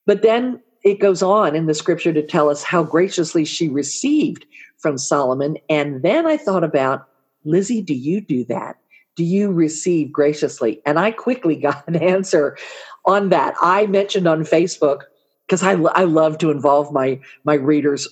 But 0.06 0.22
then 0.22 0.60
it 0.84 1.00
goes 1.00 1.22
on 1.22 1.54
in 1.54 1.66
the 1.66 1.74
scripture 1.74 2.12
to 2.12 2.26
tell 2.26 2.48
us 2.48 2.62
how 2.62 2.82
graciously 2.84 3.44
she 3.44 3.68
received 3.68 4.46
from 4.78 4.96
Solomon. 4.96 5.58
And 5.68 6.02
then 6.02 6.26
I 6.26 6.36
thought 6.36 6.64
about, 6.64 7.06
Lizzie, 7.44 7.82
do 7.82 7.94
you 7.94 8.20
do 8.20 8.44
that? 8.46 8.76
Do 9.16 9.24
you 9.24 9.52
receive 9.52 10.10
graciously? 10.12 10.80
And 10.86 10.98
I 10.98 11.10
quickly 11.10 11.56
got 11.60 11.86
an 11.86 11.96
answer 11.96 12.56
on 13.04 13.28
that. 13.30 13.54
I 13.60 13.86
mentioned 13.86 14.28
on 14.28 14.44
Facebook 14.44 15.02
because 15.46 15.62
I, 15.62 15.72
I 15.72 16.04
love 16.04 16.38
to 16.38 16.50
involve 16.50 16.92
my 16.92 17.20
my 17.44 17.54
readers 17.54 18.08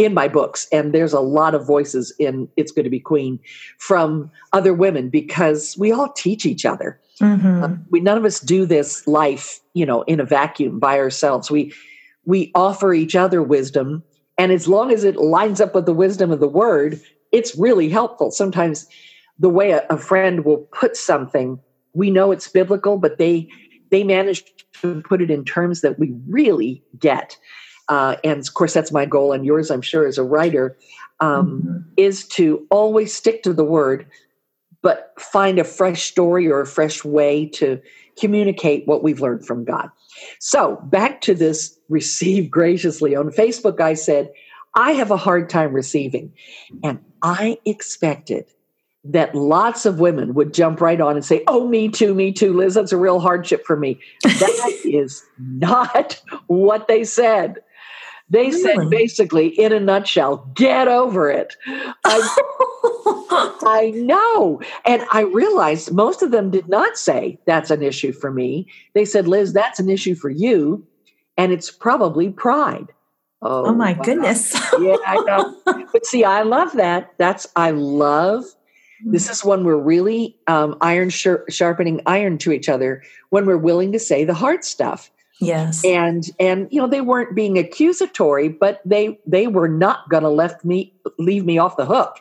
in 0.00 0.14
my 0.14 0.26
books 0.26 0.66
and 0.72 0.94
there's 0.94 1.12
a 1.12 1.20
lot 1.20 1.54
of 1.54 1.66
voices 1.66 2.10
in 2.18 2.48
it's 2.56 2.72
good 2.72 2.84
to 2.84 2.90
be 2.90 2.98
queen 2.98 3.38
from 3.76 4.30
other 4.54 4.72
women 4.72 5.10
because 5.10 5.76
we 5.78 5.92
all 5.92 6.10
teach 6.14 6.46
each 6.46 6.64
other. 6.64 6.98
Mm-hmm. 7.20 7.62
um, 7.62 7.84
we 7.90 8.00
none 8.00 8.16
of 8.16 8.24
us 8.24 8.40
do 8.40 8.64
this 8.64 9.06
life 9.06 9.60
you 9.74 9.84
know 9.84 10.00
in 10.02 10.18
a 10.18 10.24
vacuum 10.24 10.78
by 10.78 10.98
ourselves. 10.98 11.50
We 11.50 11.74
we 12.24 12.50
offer 12.54 12.94
each 12.94 13.14
other 13.14 13.42
wisdom 13.42 14.02
and 14.38 14.52
as 14.52 14.66
long 14.66 14.90
as 14.90 15.04
it 15.04 15.16
lines 15.16 15.60
up 15.60 15.74
with 15.74 15.84
the 15.84 15.92
wisdom 15.92 16.30
of 16.30 16.40
the 16.40 16.48
word 16.48 16.98
it's 17.30 17.54
really 17.58 17.90
helpful. 17.90 18.30
Sometimes 18.30 18.86
the 19.38 19.50
way 19.50 19.72
a, 19.72 19.86
a 19.90 19.98
friend 19.98 20.46
will 20.46 20.68
put 20.72 20.96
something 20.96 21.60
we 21.92 22.10
know 22.10 22.32
it's 22.32 22.48
biblical 22.48 22.96
but 22.96 23.18
they 23.18 23.46
they 23.90 24.02
manage 24.02 24.44
to 24.80 25.02
put 25.02 25.20
it 25.20 25.30
in 25.30 25.44
terms 25.44 25.82
that 25.82 25.98
we 25.98 26.14
really 26.26 26.82
get 26.98 27.36
uh, 27.90 28.16
and 28.24 28.40
of 28.40 28.54
course 28.54 28.72
that's 28.72 28.90
my 28.90 29.04
goal 29.04 29.32
and 29.32 29.44
yours 29.44 29.70
i'm 29.70 29.82
sure 29.82 30.06
as 30.06 30.16
a 30.16 30.24
writer 30.24 30.76
um, 31.20 31.62
mm-hmm. 31.62 31.78
is 31.98 32.26
to 32.26 32.66
always 32.70 33.14
stick 33.14 33.42
to 33.42 33.52
the 33.52 33.64
word 33.64 34.06
but 34.82 35.12
find 35.18 35.58
a 35.58 35.64
fresh 35.64 36.04
story 36.04 36.50
or 36.50 36.62
a 36.62 36.66
fresh 36.66 37.04
way 37.04 37.44
to 37.44 37.78
communicate 38.18 38.86
what 38.86 39.02
we've 39.02 39.20
learned 39.20 39.44
from 39.44 39.64
god 39.64 39.90
so 40.38 40.76
back 40.84 41.20
to 41.20 41.34
this 41.34 41.78
receive 41.90 42.50
graciously 42.50 43.14
on 43.14 43.28
facebook 43.30 43.80
i 43.80 43.92
said 43.92 44.30
I 44.74 44.92
have 44.92 45.10
a 45.10 45.16
hard 45.16 45.48
time 45.48 45.72
receiving. 45.72 46.32
And 46.82 47.00
I 47.22 47.58
expected 47.64 48.46
that 49.04 49.34
lots 49.34 49.86
of 49.86 49.98
women 49.98 50.34
would 50.34 50.52
jump 50.52 50.80
right 50.80 51.00
on 51.00 51.16
and 51.16 51.24
say, 51.24 51.42
Oh, 51.46 51.66
me 51.66 51.88
too, 51.88 52.14
me 52.14 52.32
too, 52.32 52.52
Liz. 52.52 52.74
That's 52.74 52.92
a 52.92 52.98
real 52.98 53.18
hardship 53.18 53.64
for 53.64 53.76
me. 53.76 53.98
That 54.22 54.80
is 54.84 55.22
not 55.38 56.20
what 56.46 56.86
they 56.88 57.04
said. 57.04 57.56
They 58.30 58.50
really? 58.50 58.62
said 58.62 58.90
basically, 58.90 59.48
in 59.48 59.72
a 59.72 59.80
nutshell, 59.80 60.48
get 60.54 60.86
over 60.86 61.28
it. 61.28 61.56
I, 61.66 61.96
I, 63.66 63.92
know. 63.94 64.60
And 64.84 65.04
I 65.10 65.22
realized 65.22 65.92
most 65.92 66.22
of 66.22 66.30
them 66.30 66.50
did 66.50 66.68
not 66.68 66.96
say 66.96 67.38
that's 67.46 67.70
an 67.70 67.82
issue 67.82 68.12
for 68.12 68.30
me. 68.30 68.68
They 68.94 69.04
said, 69.04 69.26
Liz, 69.26 69.52
that's 69.52 69.80
an 69.80 69.90
issue 69.90 70.14
for 70.14 70.30
you. 70.30 70.86
And 71.36 71.52
it's 71.52 71.70
probably 71.70 72.30
pride. 72.30 72.92
Oh, 73.42 73.66
oh 73.66 73.74
my 73.74 73.94
wow. 73.94 74.02
goodness. 74.04 74.54
yeah, 74.78 74.96
I 75.06 75.16
know. 75.26 75.86
But 75.92 76.06
see, 76.06 76.22
I 76.24 76.42
love 76.42 76.72
that. 76.74 77.12
That's, 77.18 77.48
I 77.56 77.72
love 77.72 78.44
this 79.04 79.28
mm. 79.28 79.30
is 79.30 79.44
when 79.44 79.64
we're 79.64 79.76
really 79.76 80.36
um, 80.46 80.76
iron 80.80 81.10
sharpening 81.10 82.00
iron 82.06 82.38
to 82.38 82.52
each 82.52 82.68
other 82.68 83.02
when 83.30 83.46
we're 83.46 83.56
willing 83.56 83.92
to 83.92 83.98
say 83.98 84.24
the 84.24 84.34
hard 84.34 84.64
stuff 84.64 85.10
yes. 85.40 85.84
And 85.84 86.24
and 86.38 86.68
you 86.70 86.80
know 86.80 86.86
they 86.86 87.00
weren't 87.00 87.34
being 87.34 87.58
accusatory 87.58 88.48
but 88.48 88.80
they 88.84 89.18
they 89.26 89.46
were 89.46 89.68
not 89.68 90.08
going 90.08 90.22
to 90.22 90.28
left 90.28 90.64
me 90.64 90.92
leave 91.18 91.44
me 91.44 91.58
off 91.58 91.76
the 91.76 91.86
hook. 91.86 92.20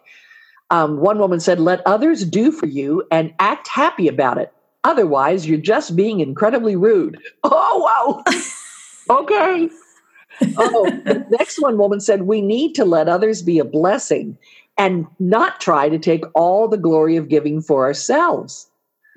Um, 0.71 0.97
one 0.97 1.19
woman 1.19 1.39
said 1.39 1.59
let 1.59 1.81
others 1.85 2.23
do 2.23 2.51
for 2.51 2.65
you 2.65 3.05
and 3.11 3.33
act 3.39 3.67
happy 3.67 4.07
about 4.07 4.37
it. 4.37 4.53
Otherwise 4.83 5.47
you're 5.47 5.57
just 5.57 5.95
being 5.95 6.19
incredibly 6.19 6.75
rude. 6.75 7.19
Oh 7.43 8.23
wow. 8.27 8.33
Okay. 9.11 9.67
Oh 10.55 10.85
the 11.03 11.25
next 11.31 11.59
one 11.59 11.79
woman 11.79 11.99
said 11.99 12.21
we 12.21 12.41
need 12.41 12.75
to 12.75 12.85
let 12.85 13.09
others 13.09 13.41
be 13.41 13.57
a 13.57 13.65
blessing 13.65 14.37
and 14.77 15.07
not 15.19 15.59
try 15.59 15.89
to 15.89 15.97
take 15.97 16.23
all 16.35 16.67
the 16.67 16.77
glory 16.77 17.17
of 17.17 17.27
giving 17.27 17.59
for 17.59 17.85
ourselves 17.85 18.68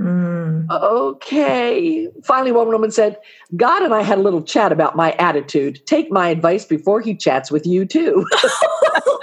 Mm. 0.02 0.66
Okay. 0.70 2.08
Finally, 2.24 2.52
one 2.52 2.68
woman 2.68 2.90
said, 2.90 3.16
God 3.56 3.82
and 3.82 3.94
I 3.94 4.02
had 4.02 4.18
a 4.18 4.22
little 4.22 4.42
chat 4.42 4.72
about 4.72 4.96
my 4.96 5.12
attitude. 5.12 5.80
Take 5.86 6.10
my 6.10 6.28
advice 6.28 6.64
before 6.64 7.00
he 7.00 7.14
chats 7.14 7.50
with 7.50 7.66
you, 7.66 7.84
too. 7.84 8.26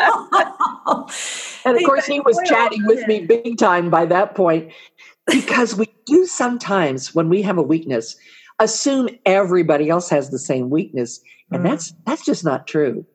and 1.66 1.76
of 1.76 1.84
course, 1.84 2.06
he 2.06 2.22
was 2.22 2.40
chatting 2.46 2.86
with 2.86 3.06
me 3.08 3.26
big 3.26 3.58
time 3.58 3.90
by 3.90 4.06
that 4.06 4.36
point 4.36 4.72
because 5.28 5.76
we 5.76 5.88
do 6.06 6.26
sometimes, 6.26 7.14
when 7.14 7.28
we 7.30 7.42
have 7.42 7.58
a 7.58 7.64
weakness, 7.64 8.16
assume 8.60 9.10
everybody 9.26 9.90
else 9.90 10.10
has 10.10 10.30
the 10.30 10.40
same 10.40 10.70
weakness. 10.70 11.20
And 11.52 11.62
mm. 11.62 11.70
that's 11.70 11.94
that's 12.06 12.24
just 12.24 12.46
not 12.46 12.68
true. 12.68 13.06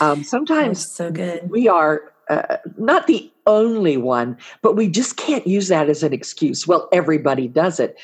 Um, 0.00 0.24
sometimes 0.24 0.80
that's 0.80 0.96
so 0.96 1.10
good. 1.10 1.48
we 1.50 1.68
are 1.68 2.13
uh, 2.28 2.56
not 2.76 3.06
the 3.06 3.30
only 3.46 3.96
one, 3.96 4.36
but 4.62 4.76
we 4.76 4.88
just 4.88 5.16
can't 5.16 5.46
use 5.46 5.68
that 5.68 5.88
as 5.88 6.02
an 6.02 6.12
excuse. 6.12 6.66
Well, 6.66 6.88
everybody 6.92 7.48
does 7.48 7.80
it. 7.80 7.96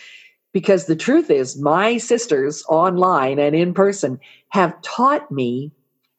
Because 0.52 0.86
the 0.86 0.96
truth 0.96 1.30
is, 1.30 1.60
my 1.60 1.96
sisters 1.96 2.64
online 2.68 3.38
and 3.38 3.54
in 3.54 3.72
person 3.72 4.18
have 4.48 4.80
taught 4.82 5.30
me 5.30 5.72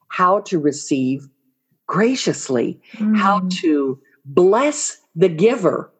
how 0.08 0.40
to 0.40 0.58
receive 0.58 1.28
graciously, 1.86 2.80
mm. 2.94 3.16
how 3.16 3.46
to 3.60 4.00
bless 4.24 4.98
the 5.14 5.28
giver. 5.28 5.90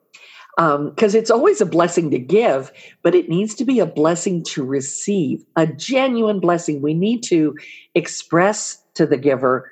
Because 0.56 1.14
um, 1.14 1.18
it's 1.18 1.30
always 1.30 1.60
a 1.60 1.66
blessing 1.66 2.10
to 2.10 2.18
give, 2.18 2.72
but 3.02 3.14
it 3.14 3.28
needs 3.28 3.54
to 3.54 3.64
be 3.64 3.80
a 3.80 3.86
blessing 3.86 4.42
to 4.44 4.64
receive, 4.64 5.44
a 5.56 5.66
genuine 5.66 6.40
blessing. 6.40 6.82
We 6.82 6.94
need 6.94 7.22
to 7.24 7.54
express 7.94 8.82
to 8.94 9.06
the 9.06 9.16
giver 9.16 9.70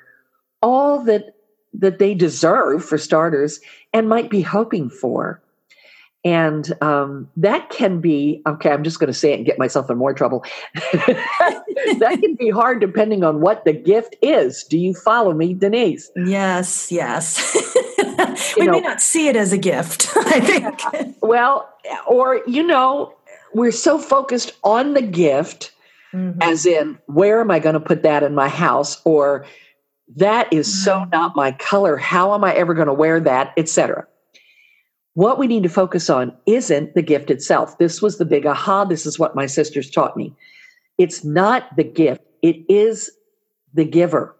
all 0.61 1.03
that 1.03 1.35
that 1.73 1.99
they 1.99 2.13
deserve 2.13 2.83
for 2.83 2.97
starters 2.97 3.59
and 3.93 4.09
might 4.09 4.29
be 4.29 4.41
hoping 4.41 4.89
for. 4.89 5.41
And 6.23 6.71
um, 6.83 7.29
that 7.35 7.71
can 7.71 7.99
be 7.99 8.43
okay 8.45 8.69
i'm 8.69 8.83
just 8.83 8.99
going 8.99 9.07
to 9.07 9.13
say 9.13 9.33
it 9.33 9.37
and 9.37 9.45
get 9.45 9.57
myself 9.57 9.89
in 9.89 9.97
more 9.97 10.13
trouble. 10.13 10.45
That 11.97 12.19
can 12.21 12.35
be 12.35 12.49
hard 12.49 12.79
depending 12.79 13.23
on 13.23 13.41
what 13.41 13.65
the 13.65 13.73
gift 13.73 14.15
is. 14.21 14.63
Do 14.63 14.77
you 14.77 14.93
follow 14.93 15.33
me 15.33 15.55
denise? 15.55 16.11
Yes 16.15 16.91
yes. 16.91 17.57
We 18.57 18.65
know, 18.65 18.73
may 18.73 18.81
not 18.81 19.01
see 19.01 19.27
it 19.27 19.35
as 19.35 19.51
a 19.51 19.57
gift 19.57 20.11
i 20.15 20.39
think. 20.39 21.15
Well 21.21 21.67
or 22.07 22.41
you 22.45 22.61
know 22.61 23.15
we're 23.53 23.71
so 23.71 23.97
focused 23.97 24.53
on 24.63 24.93
the 24.93 25.01
gift 25.01 25.71
mm-hmm. 26.13 26.39
as 26.41 26.65
in 26.65 26.99
where 27.07 27.41
am 27.41 27.49
i 27.49 27.59
going 27.59 27.73
to 27.73 27.79
put 27.79 28.03
that 28.03 28.21
in 28.21 28.35
my 28.35 28.47
house? 28.47 29.01
Or 29.05 29.45
that 30.15 30.51
is 30.51 30.83
so 30.83 30.99
mm. 30.99 31.11
not 31.11 31.35
my 31.35 31.51
color. 31.53 31.97
How 31.97 32.33
am 32.33 32.43
I 32.43 32.53
ever 32.53 32.73
going 32.73 32.87
to 32.87 32.93
wear 32.93 33.19
that, 33.19 33.53
etc. 33.57 34.07
What 35.13 35.37
we 35.37 35.47
need 35.47 35.63
to 35.63 35.69
focus 35.69 36.09
on 36.09 36.35
isn't 36.45 36.95
the 36.95 37.01
gift 37.01 37.29
itself. 37.29 37.77
This 37.77 38.01
was 38.01 38.17
the 38.17 38.25
big 38.25 38.45
aha. 38.45 38.85
This 38.85 39.05
is 39.05 39.19
what 39.19 39.35
my 39.35 39.45
sisters 39.45 39.89
taught 39.89 40.15
me. 40.15 40.33
It's 40.97 41.23
not 41.23 41.75
the 41.75 41.83
gift, 41.83 42.23
it 42.41 42.57
is 42.69 43.11
the 43.73 43.85
giver. 43.85 44.35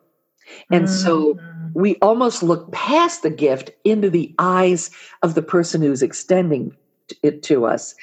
And 0.71 0.86
mm-hmm. 0.86 0.93
so 0.93 1.39
we 1.73 1.95
almost 1.97 2.43
look 2.43 2.71
past 2.71 3.23
the 3.23 3.29
gift 3.29 3.71
into 3.84 4.10
the 4.10 4.34
eyes 4.39 4.89
of 5.23 5.36
the 5.36 5.41
person 5.41 5.81
who's 5.81 6.01
extending 6.01 6.75
it 7.23 7.43
to 7.43 7.65
us. 7.65 7.95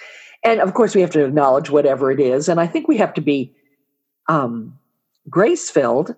And 0.45 0.61
of 0.61 0.75
course, 0.75 0.95
we 0.95 1.01
have 1.01 1.11
to 1.11 1.25
acknowledge 1.25 1.71
whatever 1.71 2.11
it 2.11 2.21
is. 2.21 2.49
And 2.49 2.61
I 2.61 2.67
think 2.67 2.89
we 2.89 2.97
have 2.99 3.13
to 3.15 3.21
be 3.21 3.53
um, 4.29 4.79
grace 5.29 5.71
filled 5.71 6.15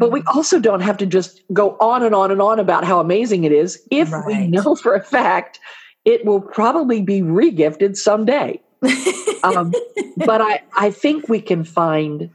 but 0.00 0.10
we 0.10 0.22
also 0.34 0.58
don't 0.58 0.80
have 0.80 0.96
to 0.96 1.06
just 1.06 1.42
go 1.52 1.76
on 1.78 2.02
and 2.02 2.14
on 2.14 2.30
and 2.30 2.40
on 2.40 2.58
about 2.58 2.84
how 2.84 2.98
amazing 3.00 3.44
it 3.44 3.52
is 3.52 3.80
if 3.90 4.10
right. 4.10 4.26
we 4.26 4.46
know 4.46 4.74
for 4.74 4.94
a 4.94 5.02
fact 5.02 5.60
it 6.06 6.24
will 6.24 6.40
probably 6.40 7.02
be 7.02 7.20
regifted 7.20 7.96
someday. 7.96 8.58
um, 9.44 9.72
but 10.16 10.40
I, 10.40 10.62
I 10.74 10.90
think 10.90 11.28
we 11.28 11.40
can 11.40 11.64
find 11.64 12.30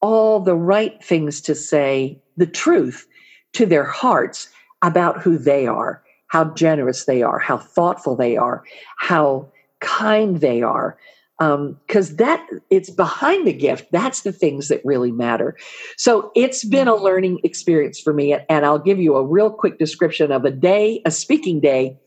all 0.00 0.40
the 0.40 0.54
right 0.54 1.02
things 1.04 1.42
to 1.42 1.54
say, 1.54 2.18
the 2.38 2.46
truth 2.46 3.06
to 3.52 3.66
their 3.66 3.84
hearts 3.84 4.48
about 4.80 5.20
who 5.20 5.36
they 5.36 5.66
are, 5.66 6.02
how 6.28 6.44
generous 6.54 7.04
they 7.04 7.22
are, 7.22 7.38
how 7.38 7.58
thoughtful 7.58 8.16
they 8.16 8.36
are, 8.36 8.64
how 8.98 9.46
kind 9.80 10.40
they 10.40 10.62
are, 10.62 10.96
because 11.38 12.10
um, 12.10 12.16
that 12.16 12.44
it's 12.68 12.90
behind 12.90 13.46
the 13.46 13.52
gift. 13.52 13.92
That's 13.92 14.22
the 14.22 14.32
things 14.32 14.68
that 14.68 14.80
really 14.84 15.12
matter. 15.12 15.56
So 15.96 16.32
it's 16.34 16.64
been 16.64 16.88
a 16.88 16.92
mm-hmm. 16.92 17.04
learning 17.04 17.40
experience 17.44 18.00
for 18.00 18.12
me 18.12 18.36
and 18.48 18.66
i'll 18.66 18.78
give 18.78 18.98
you 18.98 19.16
a 19.16 19.24
real 19.24 19.50
quick 19.50 19.78
description 19.78 20.32
of 20.32 20.44
a 20.44 20.50
day 20.50 21.00
a 21.04 21.10
speaking 21.10 21.60
day 21.60 21.98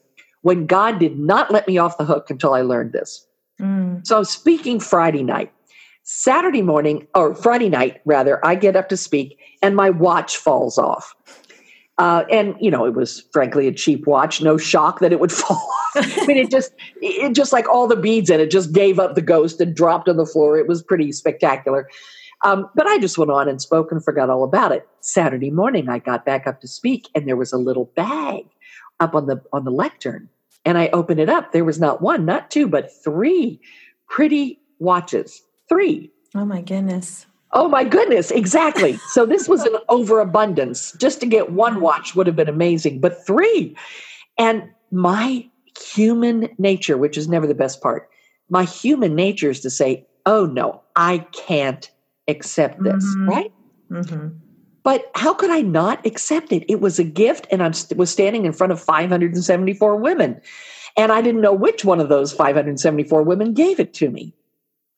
when 0.41 0.65
god 0.65 0.99
did 0.99 1.17
not 1.19 1.51
let 1.51 1.67
me 1.67 1.77
off 1.77 1.97
the 1.97 2.05
hook 2.05 2.29
until 2.29 2.53
i 2.53 2.61
learned 2.61 2.93
this. 2.93 3.25
Mm. 3.59 4.05
so 4.05 4.17
i'm 4.17 4.25
speaking 4.25 4.79
friday 4.79 5.23
night. 5.23 5.51
Saturday 6.03 6.61
morning 6.61 7.07
or 7.15 7.35
friday 7.35 7.69
night 7.69 8.01
rather 8.05 8.43
i 8.45 8.55
get 8.55 8.75
up 8.75 8.89
to 8.89 8.97
speak 8.97 9.39
and 9.61 9.75
my 9.75 9.89
watch 9.89 10.37
falls 10.37 10.77
off 10.77 11.15
uh, 12.01 12.25
and 12.31 12.55
you 12.59 12.71
know, 12.71 12.83
it 12.83 12.95
was 12.95 13.21
frankly 13.31 13.67
a 13.67 13.71
cheap 13.71 14.07
watch. 14.07 14.41
No 14.41 14.57
shock 14.57 15.01
that 15.01 15.11
it 15.11 15.19
would 15.19 15.31
fall. 15.41 15.71
I 15.93 16.25
mean, 16.25 16.37
it 16.37 16.49
just, 16.49 16.73
it 16.99 17.33
just 17.33 17.53
like 17.53 17.69
all 17.69 17.85
the 17.85 17.95
beads 17.95 18.31
in 18.31 18.39
it 18.39 18.49
just 18.49 18.73
gave 18.73 18.97
up 18.97 19.13
the 19.13 19.21
ghost 19.21 19.61
and 19.61 19.75
dropped 19.75 20.09
on 20.09 20.17
the 20.17 20.25
floor. 20.25 20.57
It 20.57 20.67
was 20.67 20.81
pretty 20.81 21.11
spectacular. 21.11 21.87
Um, 22.43 22.67
but 22.73 22.87
I 22.87 22.97
just 22.97 23.19
went 23.19 23.29
on 23.29 23.47
and 23.47 23.61
spoke 23.61 23.91
and 23.91 24.03
forgot 24.03 24.31
all 24.31 24.43
about 24.43 24.71
it. 24.71 24.87
Saturday 25.01 25.51
morning, 25.51 25.89
I 25.89 25.99
got 25.99 26.25
back 26.25 26.47
up 26.47 26.59
to 26.61 26.67
speak, 26.67 27.07
and 27.13 27.27
there 27.27 27.35
was 27.35 27.53
a 27.53 27.57
little 27.57 27.85
bag 27.95 28.45
up 28.99 29.13
on 29.13 29.27
the 29.27 29.39
on 29.53 29.63
the 29.63 29.71
lectern, 29.71 30.27
and 30.65 30.79
I 30.79 30.89
opened 30.93 31.19
it 31.19 31.29
up. 31.29 31.51
There 31.51 31.65
was 31.65 31.79
not 31.79 32.01
one, 32.01 32.25
not 32.25 32.49
two, 32.49 32.67
but 32.67 32.89
three 33.03 33.61
pretty 34.09 34.59
watches. 34.79 35.43
Three. 35.69 36.11
Oh 36.33 36.45
my 36.45 36.61
goodness. 36.61 37.27
Oh 37.53 37.67
my 37.67 37.83
goodness, 37.83 38.31
exactly. 38.31 38.97
So 39.09 39.25
this 39.25 39.49
was 39.49 39.63
an 39.63 39.75
overabundance. 39.89 40.93
Just 40.93 41.19
to 41.19 41.25
get 41.25 41.51
one 41.51 41.81
watch 41.81 42.15
would 42.15 42.27
have 42.27 42.35
been 42.35 42.47
amazing, 42.47 43.01
but 43.01 43.25
three. 43.25 43.75
And 44.37 44.69
my 44.91 45.49
human 45.77 46.49
nature, 46.57 46.97
which 46.97 47.17
is 47.17 47.27
never 47.27 47.45
the 47.45 47.53
best 47.53 47.81
part, 47.81 48.09
my 48.49 48.63
human 48.63 49.15
nature 49.15 49.49
is 49.49 49.59
to 49.61 49.69
say, 49.69 50.05
oh 50.25 50.45
no, 50.45 50.81
I 50.95 51.19
can't 51.33 51.89
accept 52.27 52.83
this, 52.83 53.03
mm-hmm. 53.03 53.29
right? 53.29 53.53
Mm-hmm. 53.89 54.27
But 54.83 55.11
how 55.15 55.33
could 55.33 55.51
I 55.51 55.61
not 55.61 56.05
accept 56.05 56.51
it? 56.51 56.63
It 56.67 56.81
was 56.81 56.97
a 56.97 57.03
gift, 57.03 57.47
and 57.51 57.61
I 57.61 57.71
was 57.95 58.09
standing 58.09 58.45
in 58.45 58.53
front 58.53 58.73
of 58.73 58.81
574 58.81 59.95
women. 59.97 60.41
And 60.97 61.11
I 61.11 61.21
didn't 61.21 61.41
know 61.41 61.53
which 61.53 61.85
one 61.85 61.99
of 61.99 62.09
those 62.09 62.33
574 62.33 63.23
women 63.23 63.53
gave 63.53 63.79
it 63.79 63.93
to 63.95 64.09
me. 64.09 64.33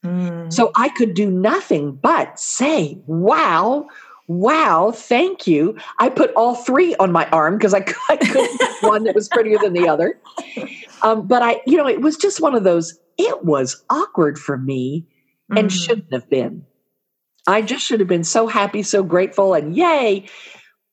Mm. 0.03 0.51
So 0.51 0.71
I 0.75 0.89
could 0.89 1.13
do 1.13 1.29
nothing 1.29 1.93
but 1.93 2.39
say, 2.39 2.97
wow, 3.07 3.87
wow, 4.27 4.91
thank 4.91 5.47
you. 5.47 5.77
I 5.99 6.09
put 6.09 6.33
all 6.33 6.55
three 6.55 6.95
on 6.95 7.11
my 7.11 7.27
arm 7.27 7.57
because 7.57 7.73
I, 7.73 7.85
I 8.09 8.17
couldn't 8.17 8.61
one 8.81 9.03
that 9.05 9.15
was 9.15 9.29
prettier 9.29 9.57
than 9.59 9.73
the 9.73 9.87
other. 9.87 10.19
Um, 11.01 11.27
but 11.27 11.41
I, 11.41 11.61
you 11.65 11.77
know, 11.77 11.87
it 11.87 12.01
was 12.01 12.17
just 12.17 12.41
one 12.41 12.55
of 12.55 12.63
those, 12.63 12.97
it 13.17 13.43
was 13.43 13.83
awkward 13.89 14.37
for 14.37 14.57
me 14.57 15.05
and 15.49 15.69
mm. 15.69 15.71
shouldn't 15.71 16.11
have 16.13 16.29
been. 16.29 16.65
I 17.47 17.61
just 17.61 17.85
should 17.85 17.99
have 17.99 18.09
been 18.09 18.23
so 18.23 18.47
happy, 18.47 18.83
so 18.83 19.03
grateful, 19.03 19.53
and 19.53 19.75
yay. 19.75 20.25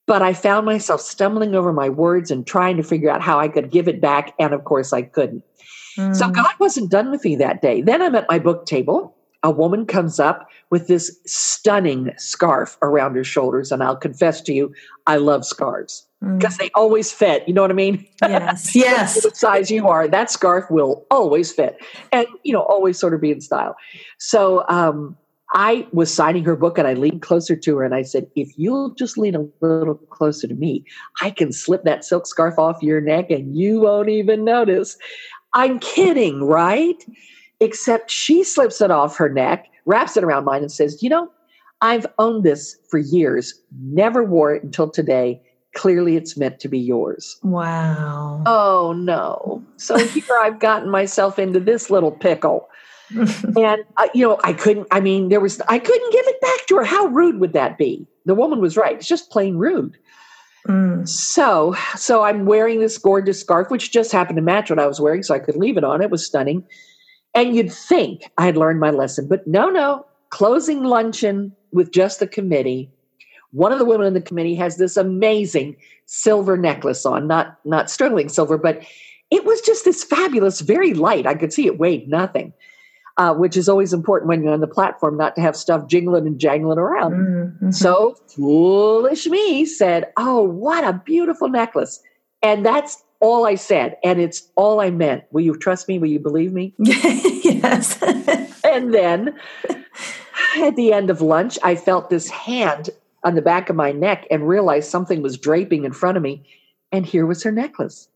but 0.07 0.23
I 0.23 0.33
found 0.33 0.67
myself 0.67 1.01
stumbling 1.01 1.55
over 1.55 1.73
my 1.73 1.89
words 1.89 2.31
and 2.31 2.45
trying 2.45 2.77
to 2.77 2.83
figure 2.83 3.09
out 3.09 3.23
how 3.23 3.39
I 3.39 3.47
could 3.49 3.71
give 3.71 3.87
it 3.87 4.01
back. 4.01 4.35
And 4.39 4.53
of 4.53 4.65
course, 4.65 4.93
I 4.93 5.03
couldn't. 5.03 5.45
Mm. 6.01 6.17
So 6.17 6.31
God 6.31 6.53
wasn't 6.59 6.91
done 6.91 7.11
with 7.11 7.25
me 7.25 7.37
that 7.37 7.63
day. 7.63 7.83
Then 7.83 8.03
I'm 8.03 8.15
at 8.15 8.29
my 8.29 8.39
book 8.39 8.67
table. 8.67 9.17
A 9.43 9.51
woman 9.51 9.87
comes 9.87 10.21
up 10.21 10.49
with 10.71 10.87
this 10.87 11.19
stunning 11.27 12.13
scarf 12.19 12.77
around 12.83 13.15
her 13.15 13.25
shoulders. 13.25 13.73
And 13.73 13.83
I'll 13.83 13.97
confess 13.97 14.41
to 14.43 14.53
you, 14.53 14.73
I 15.07 15.17
love 15.17 15.45
scarves 15.45 16.07
because 16.21 16.57
mm. 16.57 16.59
they 16.59 16.71
always 16.75 17.11
fit. 17.11 17.47
You 17.49 17.55
know 17.55 17.63
what 17.63 17.71
I 17.71 17.75
mean? 17.75 18.07
Yes. 18.23 18.75
yes. 18.77 19.23
the 19.23 19.35
size 19.35 19.71
you 19.71 19.89
are, 19.89 20.07
that 20.09 20.31
scarf 20.31 20.71
will 20.71 21.07
always 21.11 21.53
fit 21.53 21.79
and, 22.13 22.27
you 22.45 22.53
know, 22.53 22.63
always 22.63 22.99
sort 22.99 23.15
of 23.15 23.21
be 23.21 23.31
in 23.31 23.41
style. 23.41 23.77
So, 24.19 24.65
um, 24.69 25.17
I 25.53 25.87
was 25.93 26.15
signing 26.15 26.45
her 26.45 26.55
book 26.55 26.79
and 26.79 26.87
I 26.87 26.95
leaned 26.95 27.23
closer 27.23 27.57
to 27.57 27.77
her 27.79 27.85
and 27.85 27.95
I 27.95 28.03
said, 28.03 28.29
If 28.37 28.57
you'll 28.57 28.91
just 28.91 29.19
lean 29.19 29.35
a 29.35 29.47
little 29.61 29.97
closer 29.97 30.47
to 30.47 30.55
me, 30.55 30.85
I 31.23 31.31
can 31.31 31.53
slip 31.53 31.83
that 31.85 32.05
silk 32.05 32.27
scarf 32.27 32.59
off 32.59 32.83
your 32.83 33.01
neck 33.01 33.31
and 33.31 33.57
you 33.57 33.81
won't 33.81 34.09
even 34.09 34.45
notice. 34.45 34.97
I'm 35.55 35.79
kidding, 35.79 36.45
right? 36.45 37.05
Except 37.61 38.11
she 38.11 38.45
slips 38.45 38.81
it 38.81 38.91
off 38.91 39.17
her 39.17 39.29
neck, 39.29 39.67
wraps 39.85 40.17
it 40.17 40.25
around 40.25 40.45
mine, 40.45 40.63
and 40.63 40.73
says, 40.73 41.03
You 41.03 41.11
know, 41.11 41.31
I've 41.81 42.07
owned 42.19 42.45
this 42.45 42.77
for 42.89 42.99
years, 42.99 43.61
never 43.83 44.25
wore 44.25 44.55
it 44.55 44.63
until 44.63 44.91
today. 44.91 45.43
Clearly, 45.75 46.17
it's 46.17 46.37
meant 46.37 46.59
to 46.61 46.69
be 46.69 46.81
yours. 46.81 47.39
Wow. 47.45 48.43
Oh, 48.45 48.93
no. 48.93 49.63
So 49.77 49.97
here 49.99 50.37
I've 50.41 50.59
gotten 50.59 50.91
myself 50.91 51.39
into 51.39 51.61
this 51.61 51.91
little 51.91 52.11
pickle 52.11 52.69
and 53.57 53.85
uh, 53.97 54.09
you 54.15 54.27
know, 54.27 54.39
I 54.45 54.53
couldn't. 54.53 54.87
I 54.91 55.01
mean, 55.01 55.29
there 55.29 55.41
was 55.41 55.61
I 55.69 55.79
couldn't 55.79 56.13
give 56.13 56.27
it 56.27 56.41
back 56.41 56.67
to 56.69 56.77
her. 56.77 56.85
How 56.85 57.07
rude 57.07 57.41
would 57.41 57.53
that 57.55 57.77
be? 57.77 58.07
The 58.27 58.35
woman 58.35 58.61
was 58.61 58.77
right. 58.77 58.97
It's 58.97 59.09
just 59.09 59.31
plain 59.31 59.57
rude. 59.57 59.97
Mm. 60.71 61.09
So, 61.09 61.75
so 61.97 62.23
I'm 62.23 62.47
wearing 62.47 62.81
this 62.81 62.97
gorgeous 62.97 63.41
scarf, 63.41 63.71
which 63.71 63.91
just 63.91 64.13
happened 64.13 64.37
to 64.37 64.43
match 64.43 64.71
what 64.71 64.79
I 64.79 64.87
was 64.87 65.01
wearing, 65.01 65.23
so 65.23 65.35
I 65.35 65.41
could 65.41 65.57
leave 65.57 65.77
it 65.77 65.85
on. 65.85 66.01
It 66.01 66.11
was 66.11 66.25
stunning. 66.25 66.65
And 67.35 67.57
you'd 67.57 67.73
think 67.73 68.23
I 68.39 68.47
had 68.47 68.57
learned 68.57 68.81
my 68.81 68.91
lesson, 68.91 69.27
but 69.29 69.47
no, 69.47 69.69
no. 69.69 70.07
Closing 70.31 70.85
luncheon 70.85 71.55
with 71.73 71.93
just 71.93 72.21
the 72.21 72.27
committee. 72.27 72.91
One 73.53 73.73
of 73.73 73.79
the 73.81 73.85
women 73.85 74.07
in 74.07 74.15
the 74.15 74.21
committee 74.21 74.55
has 74.57 74.77
this 74.77 74.97
amazing 74.97 75.77
silver 76.07 76.57
necklace 76.57 77.05
on, 77.05 77.27
not 77.27 77.59
not 77.65 77.91
sterling 77.91 78.29
silver, 78.29 78.57
but 78.57 78.83
it 79.31 79.45
was 79.45 79.61
just 79.61 79.85
this 79.85 80.05
fabulous, 80.05 80.61
very 80.61 80.95
light. 80.95 81.27
I 81.27 81.35
could 81.35 81.53
see 81.53 81.67
it 81.67 81.79
weighed 81.79 82.09
nothing 82.09 82.53
uh, 83.17 83.35
which 83.35 83.57
is 83.57 83.69
always 83.69 83.93
important 83.93 84.29
when 84.29 84.43
you're 84.43 84.53
on 84.53 84.61
the 84.61 84.67
platform 84.67 85.17
not 85.17 85.35
to 85.37 85.43
have 85.43 85.57
stuff 85.57 85.87
jingling 85.89 86.27
and 86.27 86.39
jangling 86.39 86.79
around. 86.79 87.13
Mm-hmm. 87.13 87.71
So 87.71 88.17
foolish 88.29 89.27
me 89.27 89.65
said, 89.65 90.13
Oh, 90.17 90.43
what 90.43 90.85
a 90.85 90.93
beautiful 90.93 91.49
necklace. 91.49 92.01
And 92.43 92.65
that's 92.65 93.03
all 93.21 93.47
I 93.47 93.55
said. 93.55 93.97
And 94.03 94.21
it's 94.21 94.49
all 94.57 94.81
I 94.81 94.91
meant. 94.91 95.25
Will 95.31 95.43
you 95.43 95.57
trust 95.57 95.89
me? 95.89 95.99
Will 95.99 96.09
you 96.09 96.19
believe 96.19 96.53
me? 96.53 96.75
yes. 96.79 98.03
and 98.65 98.95
then 98.95 99.39
at 100.59 100.77
the 100.77 100.93
end 100.93 101.11
of 101.11 101.21
lunch, 101.21 101.59
I 101.63 101.77
felt 101.77 102.11
this 102.11 102.29
hand 102.31 102.91
on 103.23 103.35
the 103.35 103.43
back 103.43 103.69
of 103.69 103.77
my 103.77 103.93
neck 103.93 104.27
and 104.31 104.49
realized 104.49 104.91
something 104.91 105.23
was 105.23 105.37
draping 105.37 105.85
in 105.85 105.93
front 105.93 106.17
of 106.17 106.23
me. 106.23 106.47
And 106.93 107.05
here 107.05 107.27
was 107.27 107.43
her 107.43 107.53
necklace. 107.53 108.09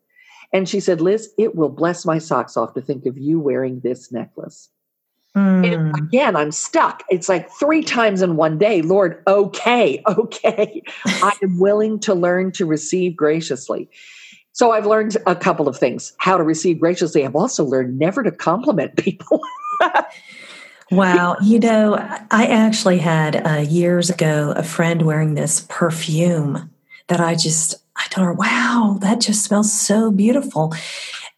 And 0.52 0.68
she 0.68 0.80
said, 0.80 1.00
Liz, 1.00 1.32
it 1.36 1.54
will 1.54 1.68
bless 1.68 2.06
my 2.06 2.18
socks 2.18 2.56
off 2.56 2.74
to 2.74 2.80
think 2.80 3.06
of 3.06 3.18
you 3.18 3.38
wearing 3.40 3.80
this 3.80 4.12
necklace. 4.12 4.70
Mm. 5.36 5.98
again, 5.98 6.36
I'm 6.36 6.52
stuck. 6.52 7.02
It's 7.08 7.28
like 7.28 7.50
three 7.50 7.82
times 7.82 8.22
in 8.22 8.36
one 8.36 8.56
day. 8.56 8.82
Lord, 8.82 9.20
okay, 9.26 10.02
okay. 10.08 10.82
I 11.06 11.32
am 11.42 11.58
willing 11.58 11.98
to 12.00 12.14
learn 12.14 12.52
to 12.52 12.66
receive 12.66 13.16
graciously. 13.16 13.88
So 14.52 14.70
I've 14.70 14.86
learned 14.86 15.16
a 15.26 15.34
couple 15.34 15.66
of 15.66 15.76
things 15.76 16.12
how 16.18 16.36
to 16.36 16.44
receive 16.44 16.78
graciously. 16.78 17.24
I've 17.24 17.34
also 17.34 17.64
learned 17.64 17.98
never 17.98 18.22
to 18.22 18.30
compliment 18.30 18.96
people. 18.96 19.40
wow. 20.92 21.36
You 21.42 21.58
know, 21.58 21.96
I 22.30 22.46
actually 22.46 22.98
had 22.98 23.44
uh, 23.44 23.66
years 23.68 24.10
ago 24.10 24.54
a 24.56 24.62
friend 24.62 25.02
wearing 25.02 25.34
this 25.34 25.66
perfume 25.68 26.70
that 27.08 27.20
I 27.20 27.34
just, 27.34 27.74
I 27.96 28.06
told 28.10 28.26
her, 28.26 28.32
wow, 28.32 28.98
that 29.00 29.20
just 29.20 29.44
smells 29.44 29.72
so 29.72 30.12
beautiful. 30.12 30.72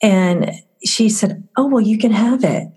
And 0.02 0.50
she 0.86 1.08
said, 1.08 1.46
Oh, 1.56 1.66
well, 1.66 1.80
you 1.80 1.98
can 1.98 2.12
have 2.12 2.44
it. 2.44 2.68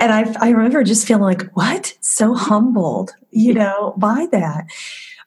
And 0.00 0.12
I, 0.12 0.32
I 0.40 0.50
remember 0.50 0.82
just 0.82 1.06
feeling 1.06 1.22
like, 1.22 1.50
What? 1.52 1.96
So 2.00 2.34
humbled, 2.34 3.12
you 3.30 3.54
know, 3.62 3.94
by 3.96 4.26
that. 4.32 4.66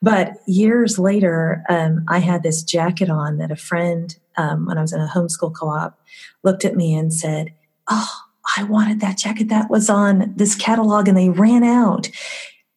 But 0.01 0.33
years 0.45 0.99
later, 0.99 1.63
um, 1.69 2.05
I 2.07 2.19
had 2.19 2.43
this 2.43 2.63
jacket 2.63 3.09
on 3.09 3.37
that 3.37 3.51
a 3.51 3.55
friend, 3.55 4.15
um, 4.37 4.65
when 4.65 4.77
I 4.77 4.81
was 4.81 4.93
in 4.93 5.01
a 5.01 5.07
homeschool 5.07 5.55
co 5.55 5.69
op, 5.69 5.99
looked 6.43 6.65
at 6.65 6.75
me 6.75 6.93
and 6.95 7.13
said, 7.13 7.53
Oh, 7.89 8.09
I 8.57 8.63
wanted 8.63 8.99
that 8.99 9.17
jacket 9.17 9.49
that 9.49 9.69
was 9.69 9.89
on 9.89 10.33
this 10.35 10.55
catalog 10.55 11.07
and 11.07 11.17
they 11.17 11.29
ran 11.29 11.63
out. 11.63 12.09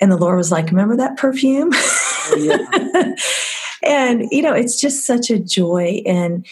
And 0.00 0.12
the 0.12 0.16
Lord 0.16 0.36
was 0.36 0.52
like, 0.52 0.70
Remember 0.70 0.96
that 0.96 1.16
perfume? 1.16 1.70
Oh, 1.72 2.36
yeah. 2.38 3.14
and, 3.82 4.26
you 4.30 4.42
know, 4.42 4.52
it's 4.52 4.80
just 4.80 5.06
such 5.06 5.30
a 5.30 5.38
joy. 5.38 6.02
And, 6.06 6.46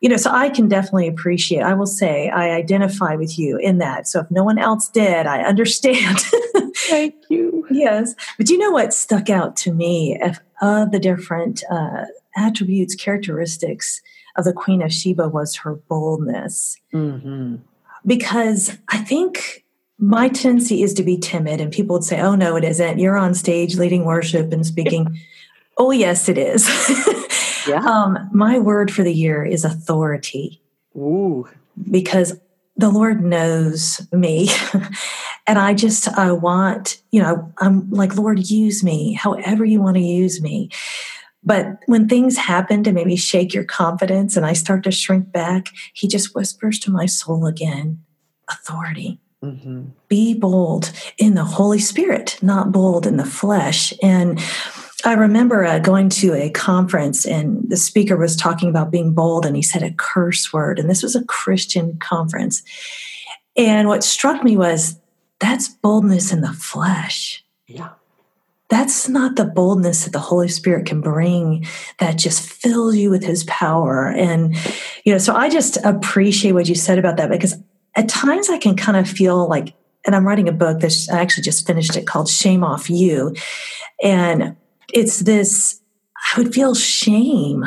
you 0.00 0.08
know, 0.08 0.16
so 0.16 0.30
I 0.30 0.48
can 0.48 0.68
definitely 0.68 1.08
appreciate, 1.08 1.62
I 1.62 1.74
will 1.74 1.86
say, 1.86 2.30
I 2.30 2.50
identify 2.50 3.16
with 3.16 3.38
you 3.38 3.58
in 3.58 3.78
that. 3.78 4.08
So 4.08 4.20
if 4.20 4.30
no 4.30 4.44
one 4.44 4.58
else 4.58 4.88
did, 4.88 5.26
I 5.26 5.42
understand. 5.42 6.20
Thank 6.88 7.14
you. 7.28 7.66
Yes. 7.70 8.14
But 8.38 8.48
you 8.48 8.58
know 8.58 8.70
what 8.70 8.94
stuck 8.94 9.28
out 9.28 9.56
to 9.58 9.72
me 9.72 10.18
of, 10.20 10.40
of 10.62 10.90
the 10.90 10.98
different 10.98 11.62
uh, 11.70 12.04
attributes, 12.36 12.94
characteristics 12.94 14.00
of 14.36 14.44
the 14.44 14.52
Queen 14.52 14.82
of 14.82 14.92
Sheba 14.92 15.28
was 15.28 15.56
her 15.56 15.74
boldness. 15.74 16.76
Mm-hmm. 16.94 17.56
Because 18.06 18.78
I 18.88 18.98
think 18.98 19.64
my 19.98 20.28
tendency 20.28 20.82
is 20.82 20.94
to 20.94 21.02
be 21.02 21.18
timid, 21.18 21.60
and 21.60 21.70
people 21.70 21.94
would 21.96 22.04
say, 22.04 22.20
oh, 22.20 22.34
no, 22.34 22.56
it 22.56 22.64
isn't. 22.64 22.98
You're 22.98 23.18
on 23.18 23.34
stage 23.34 23.76
leading 23.76 24.06
worship 24.06 24.52
and 24.52 24.64
speaking. 24.64 25.20
Oh, 25.80 25.90
yes, 25.90 26.28
it 26.28 26.38
is. 26.38 26.68
Yeah. 27.66 27.84
Um, 27.84 28.28
my 28.32 28.58
word 28.58 28.90
for 28.90 29.02
the 29.02 29.12
year 29.12 29.44
is 29.44 29.64
authority. 29.64 30.60
Ooh. 30.96 31.48
Because 31.90 32.38
the 32.76 32.90
Lord 32.90 33.22
knows 33.22 34.06
me. 34.12 34.48
and 35.46 35.58
I 35.58 35.74
just, 35.74 36.08
I 36.08 36.32
want, 36.32 37.00
you 37.10 37.22
know, 37.22 37.52
I'm 37.58 37.90
like, 37.90 38.16
Lord, 38.16 38.50
use 38.50 38.82
me 38.82 39.12
however 39.12 39.64
you 39.64 39.80
want 39.80 39.96
to 39.96 40.02
use 40.02 40.40
me. 40.40 40.70
But 41.42 41.78
when 41.86 42.08
things 42.08 42.36
happen 42.36 42.84
to 42.84 42.92
maybe 42.92 43.16
shake 43.16 43.54
your 43.54 43.64
confidence 43.64 44.36
and 44.36 44.44
I 44.44 44.52
start 44.52 44.84
to 44.84 44.90
shrink 44.90 45.32
back, 45.32 45.68
He 45.94 46.06
just 46.06 46.34
whispers 46.34 46.78
to 46.80 46.90
my 46.90 47.06
soul 47.06 47.46
again 47.46 48.04
authority. 48.48 49.20
Mm-hmm. 49.42 49.84
Be 50.08 50.34
bold 50.34 50.92
in 51.16 51.34
the 51.34 51.44
Holy 51.44 51.78
Spirit, 51.78 52.38
not 52.42 52.72
bold 52.72 53.06
in 53.06 53.16
the 53.16 53.24
flesh. 53.24 53.94
And 54.02 54.38
I 55.04 55.14
remember 55.14 55.64
uh, 55.64 55.78
going 55.78 56.08
to 56.10 56.34
a 56.34 56.50
conference 56.50 57.26
and 57.26 57.68
the 57.68 57.76
speaker 57.76 58.16
was 58.16 58.36
talking 58.36 58.68
about 58.68 58.90
being 58.90 59.12
bold 59.12 59.46
and 59.46 59.56
he 59.56 59.62
said 59.62 59.82
a 59.82 59.92
curse 59.92 60.52
word. 60.52 60.78
And 60.78 60.90
this 60.90 61.02
was 61.02 61.16
a 61.16 61.24
Christian 61.24 61.96
conference. 61.98 62.62
And 63.56 63.88
what 63.88 64.04
struck 64.04 64.42
me 64.44 64.56
was 64.56 64.98
that's 65.38 65.68
boldness 65.68 66.32
in 66.32 66.42
the 66.42 66.52
flesh. 66.52 67.44
Yeah. 67.66 67.90
That's 68.68 69.08
not 69.08 69.36
the 69.36 69.46
boldness 69.46 70.04
that 70.04 70.12
the 70.12 70.20
Holy 70.20 70.48
Spirit 70.48 70.86
can 70.86 71.00
bring 71.00 71.66
that 71.98 72.18
just 72.18 72.48
fills 72.48 72.94
you 72.94 73.10
with 73.10 73.24
his 73.24 73.42
power. 73.44 74.06
And, 74.08 74.54
you 75.04 75.12
know, 75.12 75.18
so 75.18 75.34
I 75.34 75.48
just 75.48 75.76
appreciate 75.84 76.52
what 76.52 76.68
you 76.68 76.76
said 76.76 76.98
about 76.98 77.16
that 77.16 77.30
because 77.30 77.56
at 77.96 78.08
times 78.08 78.48
I 78.48 78.58
can 78.58 78.76
kind 78.76 78.96
of 78.96 79.08
feel 79.08 79.48
like, 79.48 79.74
and 80.06 80.14
I'm 80.14 80.26
writing 80.26 80.48
a 80.48 80.52
book 80.52 80.80
that 80.80 80.94
I 81.12 81.20
actually 81.20 81.42
just 81.42 81.66
finished 81.66 81.96
it 81.96 82.06
called 82.06 82.28
Shame 82.28 82.62
Off 82.62 82.88
You. 82.88 83.34
And 84.02 84.56
it's 84.94 85.20
this 85.20 85.80
I 86.34 86.38
would 86.38 86.54
feel 86.54 86.74
shame 86.74 87.64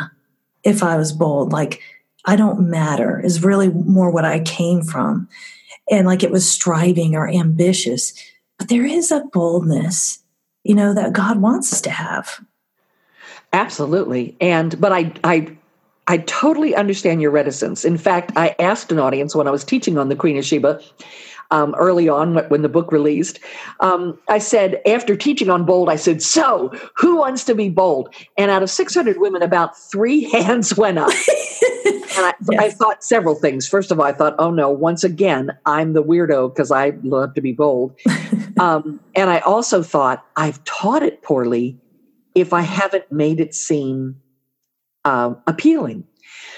if 0.64 0.84
I 0.84 0.98
was 0.98 1.12
bold. 1.12 1.52
Like, 1.52 1.82
I 2.26 2.36
don't 2.36 2.70
matter 2.70 3.20
is 3.20 3.44
really 3.44 3.70
more 3.70 4.10
what 4.10 4.26
I 4.26 4.40
came 4.40 4.82
from. 4.82 5.28
And 5.92 6.08
like 6.08 6.24
it 6.24 6.32
was 6.32 6.50
striving 6.50 7.16
or 7.16 7.28
ambitious. 7.28 8.14
But 8.58 8.70
there 8.70 8.86
is 8.86 9.12
a 9.12 9.26
boldness, 9.34 10.20
you 10.64 10.76
know, 10.76 10.94
that 10.94 11.14
God 11.14 11.42
wants 11.42 11.74
us 11.74 11.82
to 11.82 11.90
have. 11.90 12.40
Absolutely. 13.52 14.38
And, 14.40 14.80
but 14.80 14.94
I, 14.94 15.12
I, 15.24 15.58
I 16.08 16.18
totally 16.20 16.76
understand 16.76 17.22
your 17.22 17.32
reticence. 17.32 17.84
In 17.84 17.98
fact, 17.98 18.32
I 18.36 18.56
asked 18.60 18.92
an 18.92 19.00
audience 19.00 19.36
when 19.36 19.48
I 19.48 19.52
was 19.52 19.64
teaching 19.64 19.98
on 19.98 20.10
the 20.10 20.16
Queen 20.16 20.38
of 20.38 20.46
Sheba, 20.46 20.82
um, 21.54 21.76
early 21.76 22.10
on 22.10 22.36
when 22.50 22.64
the 22.64 22.70
book 22.70 22.92
released. 22.92 23.40
Um, 23.80 24.20
I 24.28 24.40
said, 24.40 24.82
after 24.88 25.16
teaching 25.16 25.52
on 25.52 25.66
bold, 25.66 25.88
I 25.88 25.96
said, 25.96 26.22
So, 26.22 26.72
who 26.98 27.18
wants 27.18 27.44
to 27.46 27.54
be 27.54 27.70
bold? 27.70 28.14
And 28.38 28.50
out 28.50 28.64
of 28.64 28.72
600 28.72 29.20
women, 29.20 29.44
about 29.44 29.78
three 29.78 30.24
hands 30.32 30.76
went 30.76 30.98
up. 30.98 31.10
and 31.10 32.26
I, 32.26 32.34
yes. 32.52 32.60
I, 32.60 32.70
thought 32.72 33.04
several 33.04 33.36
things. 33.36 33.68
First 33.68 33.92
of 33.92 34.00
all, 34.00 34.06
I 34.06 34.14
thought, 34.14 34.36
oh 34.40 34.50
no, 34.50 34.72
once 34.72 35.04
again, 35.04 35.52
I'm 35.68 35.94
the 35.94 36.04
weirdo 36.04 36.54
because 36.54 36.72
I 36.72 36.94
love 37.04 37.36
to 37.36 37.42
be 37.42 37.54
bold. 37.54 37.96
um, 38.60 39.00
and 39.16 39.30
I 39.30 39.40
also 39.40 39.84
thought, 39.84 40.26
I've 40.36 40.64
taught 40.64 41.04
it 41.04 41.22
poorly 41.22 41.78
if 42.34 42.52
I 42.52 42.62
haven't 42.62 43.12
made 43.12 43.40
it 43.40 43.54
seem 43.54 44.20
um, 45.06 45.38
appealing. 45.46 46.06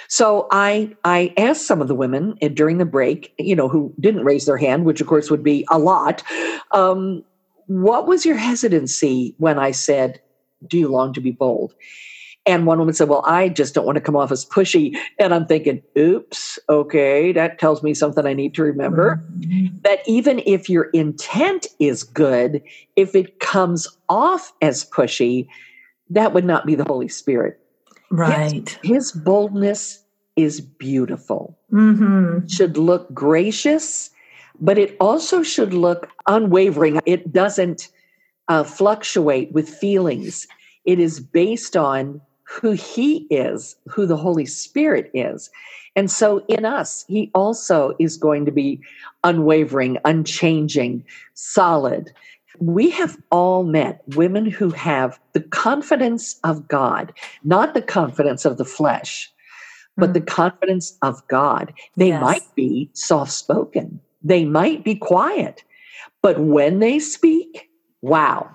So 0.07 0.47
I 0.51 0.95
I 1.03 1.33
asked 1.37 1.65
some 1.65 1.81
of 1.81 1.87
the 1.87 1.95
women 1.95 2.37
during 2.53 2.77
the 2.77 2.85
break, 2.85 3.33
you 3.37 3.55
know, 3.55 3.67
who 3.67 3.93
didn't 3.99 4.23
raise 4.23 4.45
their 4.45 4.57
hand, 4.57 4.85
which 4.85 5.01
of 5.01 5.07
course 5.07 5.29
would 5.29 5.43
be 5.43 5.65
a 5.69 5.79
lot. 5.79 6.23
Um, 6.71 7.23
what 7.67 8.07
was 8.07 8.25
your 8.25 8.37
hesitancy 8.37 9.33
when 9.37 9.57
I 9.57 9.71
said, 9.71 10.21
"Do 10.67 10.77
you 10.77 10.87
long 10.87 11.13
to 11.13 11.21
be 11.21 11.31
bold?" 11.31 11.73
And 12.45 12.65
one 12.65 12.77
woman 12.77 12.93
said, 12.93 13.09
Well, 13.09 13.23
I 13.25 13.49
just 13.49 13.73
don't 13.73 13.85
want 13.85 13.95
to 13.95 14.01
come 14.01 14.15
off 14.15 14.31
as 14.31 14.45
pushy. 14.45 14.95
And 15.17 15.33
I'm 15.33 15.45
thinking, 15.45 15.81
Oops, 15.97 16.59
okay, 16.69 17.31
that 17.31 17.59
tells 17.59 17.81
me 17.81 17.93
something 17.93 18.25
I 18.25 18.33
need 18.33 18.53
to 18.55 18.63
remember. 18.63 19.23
Mm-hmm. 19.39 19.77
That 19.81 19.99
even 20.07 20.41
if 20.45 20.69
your 20.69 20.85
intent 20.91 21.67
is 21.79 22.03
good, 22.03 22.61
if 22.95 23.15
it 23.15 23.39
comes 23.39 23.87
off 24.09 24.53
as 24.61 24.85
pushy, 24.85 25.47
that 26.09 26.33
would 26.33 26.45
not 26.45 26.65
be 26.65 26.75
the 26.75 26.85
Holy 26.85 27.07
Spirit. 27.07 27.59
Right. 28.09 28.77
His, 28.81 28.91
his 28.91 29.11
boldness 29.11 30.03
is 30.35 30.61
beautiful, 30.61 31.57
mm-hmm. 31.71 32.45
should 32.47 32.77
look 32.77 33.13
gracious, 33.13 34.09
but 34.59 34.77
it 34.77 34.95
also 34.99 35.43
should 35.43 35.73
look 35.73 36.09
unwavering. 36.27 37.01
It 37.05 37.31
doesn't 37.31 37.89
uh, 38.47 38.63
fluctuate 38.63 39.51
with 39.51 39.69
feelings. 39.69 40.47
It 40.83 40.99
is 40.99 41.19
based 41.19 41.75
on 41.75 42.21
who 42.43 42.71
he 42.71 43.27
is, 43.29 43.75
who 43.87 44.05
the 44.05 44.17
Holy 44.17 44.45
Spirit 44.45 45.09
is. 45.13 45.49
And 45.95 46.11
so 46.11 46.43
in 46.47 46.65
us, 46.65 47.05
he 47.07 47.31
also 47.33 47.95
is 47.99 48.17
going 48.17 48.45
to 48.45 48.51
be 48.51 48.81
unwavering, 49.23 49.97
unchanging, 50.05 51.03
solid. 51.33 52.11
We 52.59 52.89
have 52.91 53.17
all 53.31 53.63
met 53.63 54.01
women 54.15 54.45
who 54.45 54.69
have 54.71 55.19
the 55.33 55.41
confidence 55.41 56.39
of 56.43 56.67
God, 56.67 57.13
not 57.43 57.73
the 57.73 57.81
confidence 57.81 58.45
of 58.45 58.57
the 58.57 58.65
flesh, 58.65 59.31
but 59.97 60.11
mm. 60.11 60.13
the 60.13 60.21
confidence 60.21 60.97
of 61.01 61.25
God. 61.27 61.73
They 61.95 62.09
yes. 62.09 62.21
might 62.21 62.55
be 62.55 62.89
soft 62.93 63.31
spoken, 63.31 63.99
they 64.23 64.45
might 64.45 64.83
be 64.83 64.95
quiet, 64.95 65.63
but 66.21 66.39
when 66.39 66.79
they 66.79 66.99
speak, 66.99 67.69
wow. 68.01 68.49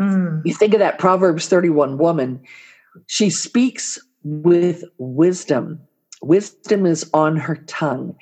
Mm. 0.00 0.42
You 0.44 0.54
think 0.54 0.72
of 0.74 0.80
that 0.80 0.98
Proverbs 0.98 1.48
31 1.48 1.98
woman 1.98 2.40
she 3.06 3.30
speaks 3.30 3.98
with 4.22 4.84
wisdom. 4.98 5.80
Wisdom 6.22 6.86
is 6.86 7.08
on 7.14 7.36
her 7.36 7.56
tongue. 7.66 8.16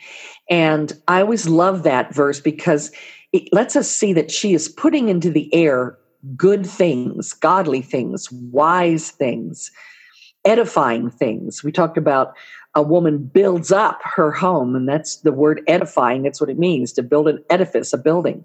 And 0.49 0.93
I 1.09 1.21
always 1.21 1.49
love 1.49 1.83
that 1.83 2.15
verse 2.15 2.41
because 2.41 2.93
it 3.33 3.49
lets 3.53 3.77
us 3.77 3.91
see 3.91 4.13
that 4.15 4.31
she 4.31 4.55
is 4.55 4.69
putting 4.69 5.09
into 5.09 5.31
the 5.31 5.53
air 5.55 5.99
good 6.37 6.67
things, 6.67 7.33
godly 7.33 7.83
things, 7.83 8.31
wise 8.33 9.11
things, 9.11 9.71
edifying 10.45 11.11
things. 11.11 11.63
We 11.63 11.73
talked 11.73 11.99
about 11.99 12.35
a 12.75 12.83
woman 12.83 13.19
builds 13.19 13.73
up 13.73 14.01
her 14.03 14.31
home, 14.31 14.75
and 14.75 14.89
that's 14.89 15.17
the 15.19 15.33
word 15.33 15.63
edifying. 15.67 16.23
That's 16.23 16.41
what 16.41 16.51
it 16.51 16.59
means 16.59 16.93
to 16.95 17.03
build 17.03 17.29
an 17.29 17.43
edifice, 17.51 17.93
a 17.93 17.99
building. 17.99 18.45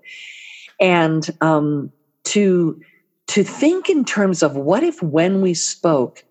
And 0.80 1.30
um, 1.42 1.92
to 2.26 2.80
to 3.28 3.44
think 3.44 3.90
in 3.90 4.04
terms 4.06 4.44
of 4.44 4.56
what 4.56 4.84
if 4.84 5.02
when 5.02 5.42
we 5.42 5.54
spoke, 5.54 6.24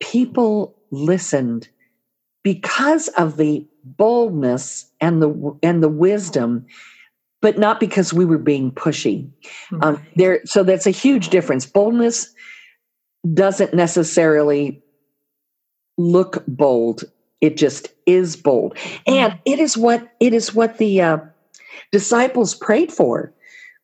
people 0.00 0.76
listened 0.90 1.68
because 2.42 3.08
of 3.08 3.36
the 3.36 3.66
boldness 3.84 4.90
and 5.00 5.22
the 5.22 5.58
and 5.62 5.82
the 5.82 5.88
wisdom 5.88 6.66
but 7.40 7.58
not 7.58 7.80
because 7.80 8.12
we 8.12 8.24
were 8.24 8.38
being 8.38 8.70
pushy 8.72 9.30
um, 9.72 9.78
right. 9.78 9.88
um, 9.88 10.06
there 10.16 10.40
so 10.44 10.62
that's 10.62 10.86
a 10.86 10.90
huge 10.90 11.28
difference 11.28 11.66
boldness 11.66 12.32
doesn't 13.34 13.74
necessarily 13.74 14.82
look 15.98 16.44
bold 16.46 17.04
it 17.40 17.56
just 17.56 17.88
is 18.06 18.36
bold 18.36 18.76
and 19.06 19.38
it 19.44 19.58
is 19.58 19.76
what 19.76 20.12
it 20.20 20.32
is 20.32 20.54
what 20.54 20.78
the 20.78 21.00
uh, 21.00 21.18
disciples 21.92 22.54
prayed 22.54 22.92
for 22.92 23.32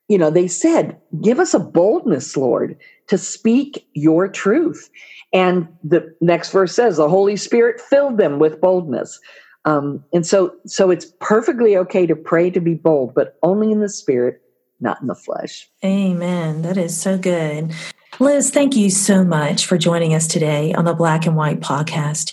you 0.09 0.19
know, 0.19 0.31
they 0.31 0.47
said, 0.47 1.01
Give 1.21 1.41
us 1.41 1.55
a 1.55 1.59
boldness, 1.59 2.37
Lord, 2.37 2.77
to 3.09 3.19
speak 3.19 3.87
your 3.95 4.29
truth. 4.29 4.89
And 5.33 5.69
the 5.83 6.15
next 6.21 6.51
verse 6.51 6.75
says, 6.75 6.97
The 6.97 7.09
Holy 7.09 7.37
Spirit 7.37 7.81
filled 7.81 8.19
them 8.19 8.39
with 8.39 8.61
boldness. 8.61 9.19
Um, 9.67 10.03
and 10.13 10.27
so, 10.27 10.55
so 10.65 10.91
it's 10.91 11.07
perfectly 11.21 11.77
okay 11.77 12.07
to 12.07 12.17
pray 12.17 12.51
to 12.51 12.61
be 12.61 12.75
bold, 12.75 13.15
but 13.15 13.37
only 13.43 13.71
in 13.71 13.81
the 13.81 13.89
spirit, 13.89 14.41
not 14.81 15.01
in 15.01 15.09
the 15.09 15.15
flesh. 15.15 15.69
Amen. 15.85 16.63
That 16.63 16.79
is 16.79 16.99
so 16.99 17.19
good. 17.19 17.73
Liz, 18.19 18.51
thank 18.51 18.77
you 18.77 18.91
so 18.91 19.25
much 19.25 19.67
for 19.67 19.77
joining 19.77 20.15
us 20.15 20.27
today 20.27 20.73
on 20.73 20.85
the 20.85 20.95
Black 20.95 21.27
and 21.27 21.37
White 21.37 21.61
podcast. 21.61 22.33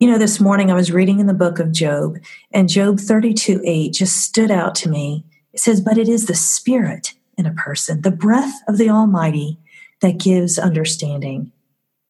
You 0.00 0.10
know, 0.10 0.18
this 0.18 0.40
morning 0.40 0.70
I 0.70 0.74
was 0.74 0.90
reading 0.90 1.20
in 1.20 1.26
the 1.26 1.34
book 1.34 1.58
of 1.58 1.70
Job, 1.70 2.16
and 2.52 2.68
Job 2.68 2.98
32 2.98 3.60
8 3.64 3.92
just 3.92 4.16
stood 4.16 4.50
out 4.50 4.74
to 4.76 4.88
me 4.88 5.24
it 5.52 5.60
says, 5.60 5.80
But 5.80 5.98
it 5.98 6.08
is 6.08 6.26
the 6.26 6.34
spirit 6.34 7.14
in 7.36 7.46
a 7.46 7.54
person, 7.54 8.02
the 8.02 8.10
breath 8.10 8.54
of 8.68 8.78
the 8.78 8.90
Almighty 8.90 9.58
that 10.00 10.18
gives 10.18 10.58
understanding. 10.58 11.52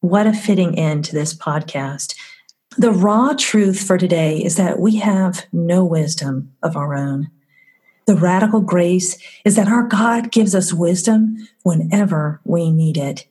What 0.00 0.26
a 0.26 0.32
fitting 0.32 0.78
end 0.78 1.04
to 1.06 1.14
this 1.14 1.34
podcast. 1.34 2.14
The 2.78 2.92
raw 2.92 3.34
truth 3.36 3.84
for 3.84 3.98
today 3.98 4.38
is 4.38 4.56
that 4.56 4.78
we 4.78 4.96
have 4.96 5.44
no 5.52 5.84
wisdom 5.84 6.52
of 6.62 6.76
our 6.76 6.94
own. 6.94 7.28
The 8.06 8.14
radical 8.14 8.60
grace 8.60 9.18
is 9.44 9.56
that 9.56 9.68
our 9.68 9.82
God 9.82 10.30
gives 10.30 10.54
us 10.54 10.72
wisdom 10.72 11.36
whenever 11.64 12.40
we 12.44 12.70
need 12.70 12.96
it. 12.96 13.26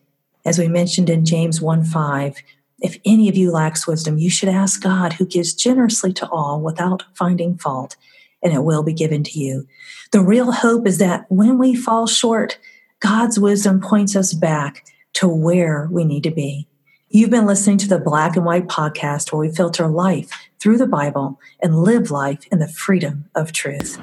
As 0.45 0.59
we 0.59 0.67
mentioned 0.67 1.09
in 1.09 1.25
James 1.25 1.61
1 1.61 1.85
5, 1.85 2.35
if 2.81 2.97
any 3.05 3.29
of 3.29 3.35
you 3.35 3.51
lacks 3.51 3.87
wisdom, 3.87 4.17
you 4.17 4.29
should 4.29 4.49
ask 4.49 4.81
God, 4.81 5.13
who 5.13 5.25
gives 5.25 5.53
generously 5.53 6.13
to 6.13 6.29
all 6.29 6.61
without 6.61 7.03
finding 7.13 7.57
fault, 7.57 7.95
and 8.43 8.53
it 8.53 8.63
will 8.63 8.83
be 8.83 8.93
given 8.93 9.23
to 9.23 9.39
you. 9.39 9.67
The 10.11 10.21
real 10.21 10.51
hope 10.51 10.87
is 10.87 10.97
that 10.97 11.25
when 11.29 11.57
we 11.57 11.75
fall 11.75 12.07
short, 12.07 12.57
God's 12.99 13.39
wisdom 13.39 13.79
points 13.79 14.15
us 14.15 14.33
back 14.33 14.85
to 15.13 15.27
where 15.27 15.87
we 15.91 16.03
need 16.03 16.23
to 16.23 16.31
be. 16.31 16.68
You've 17.11 17.31
been 17.31 17.47
listening 17.47 17.79
to 17.79 17.87
the 17.87 17.97
Black 17.97 18.35
and 18.35 18.45
White 18.45 18.67
podcast 18.67 19.31
where 19.31 19.39
we 19.39 19.49
filter 19.49 19.87
life 19.87 20.29
through 20.59 20.77
the 20.77 20.85
Bible 20.85 21.39
and 21.59 21.81
live 21.81 22.11
life 22.11 22.45
in 22.51 22.59
the 22.59 22.67
freedom 22.67 23.25
of 23.33 23.51
truth. 23.51 23.97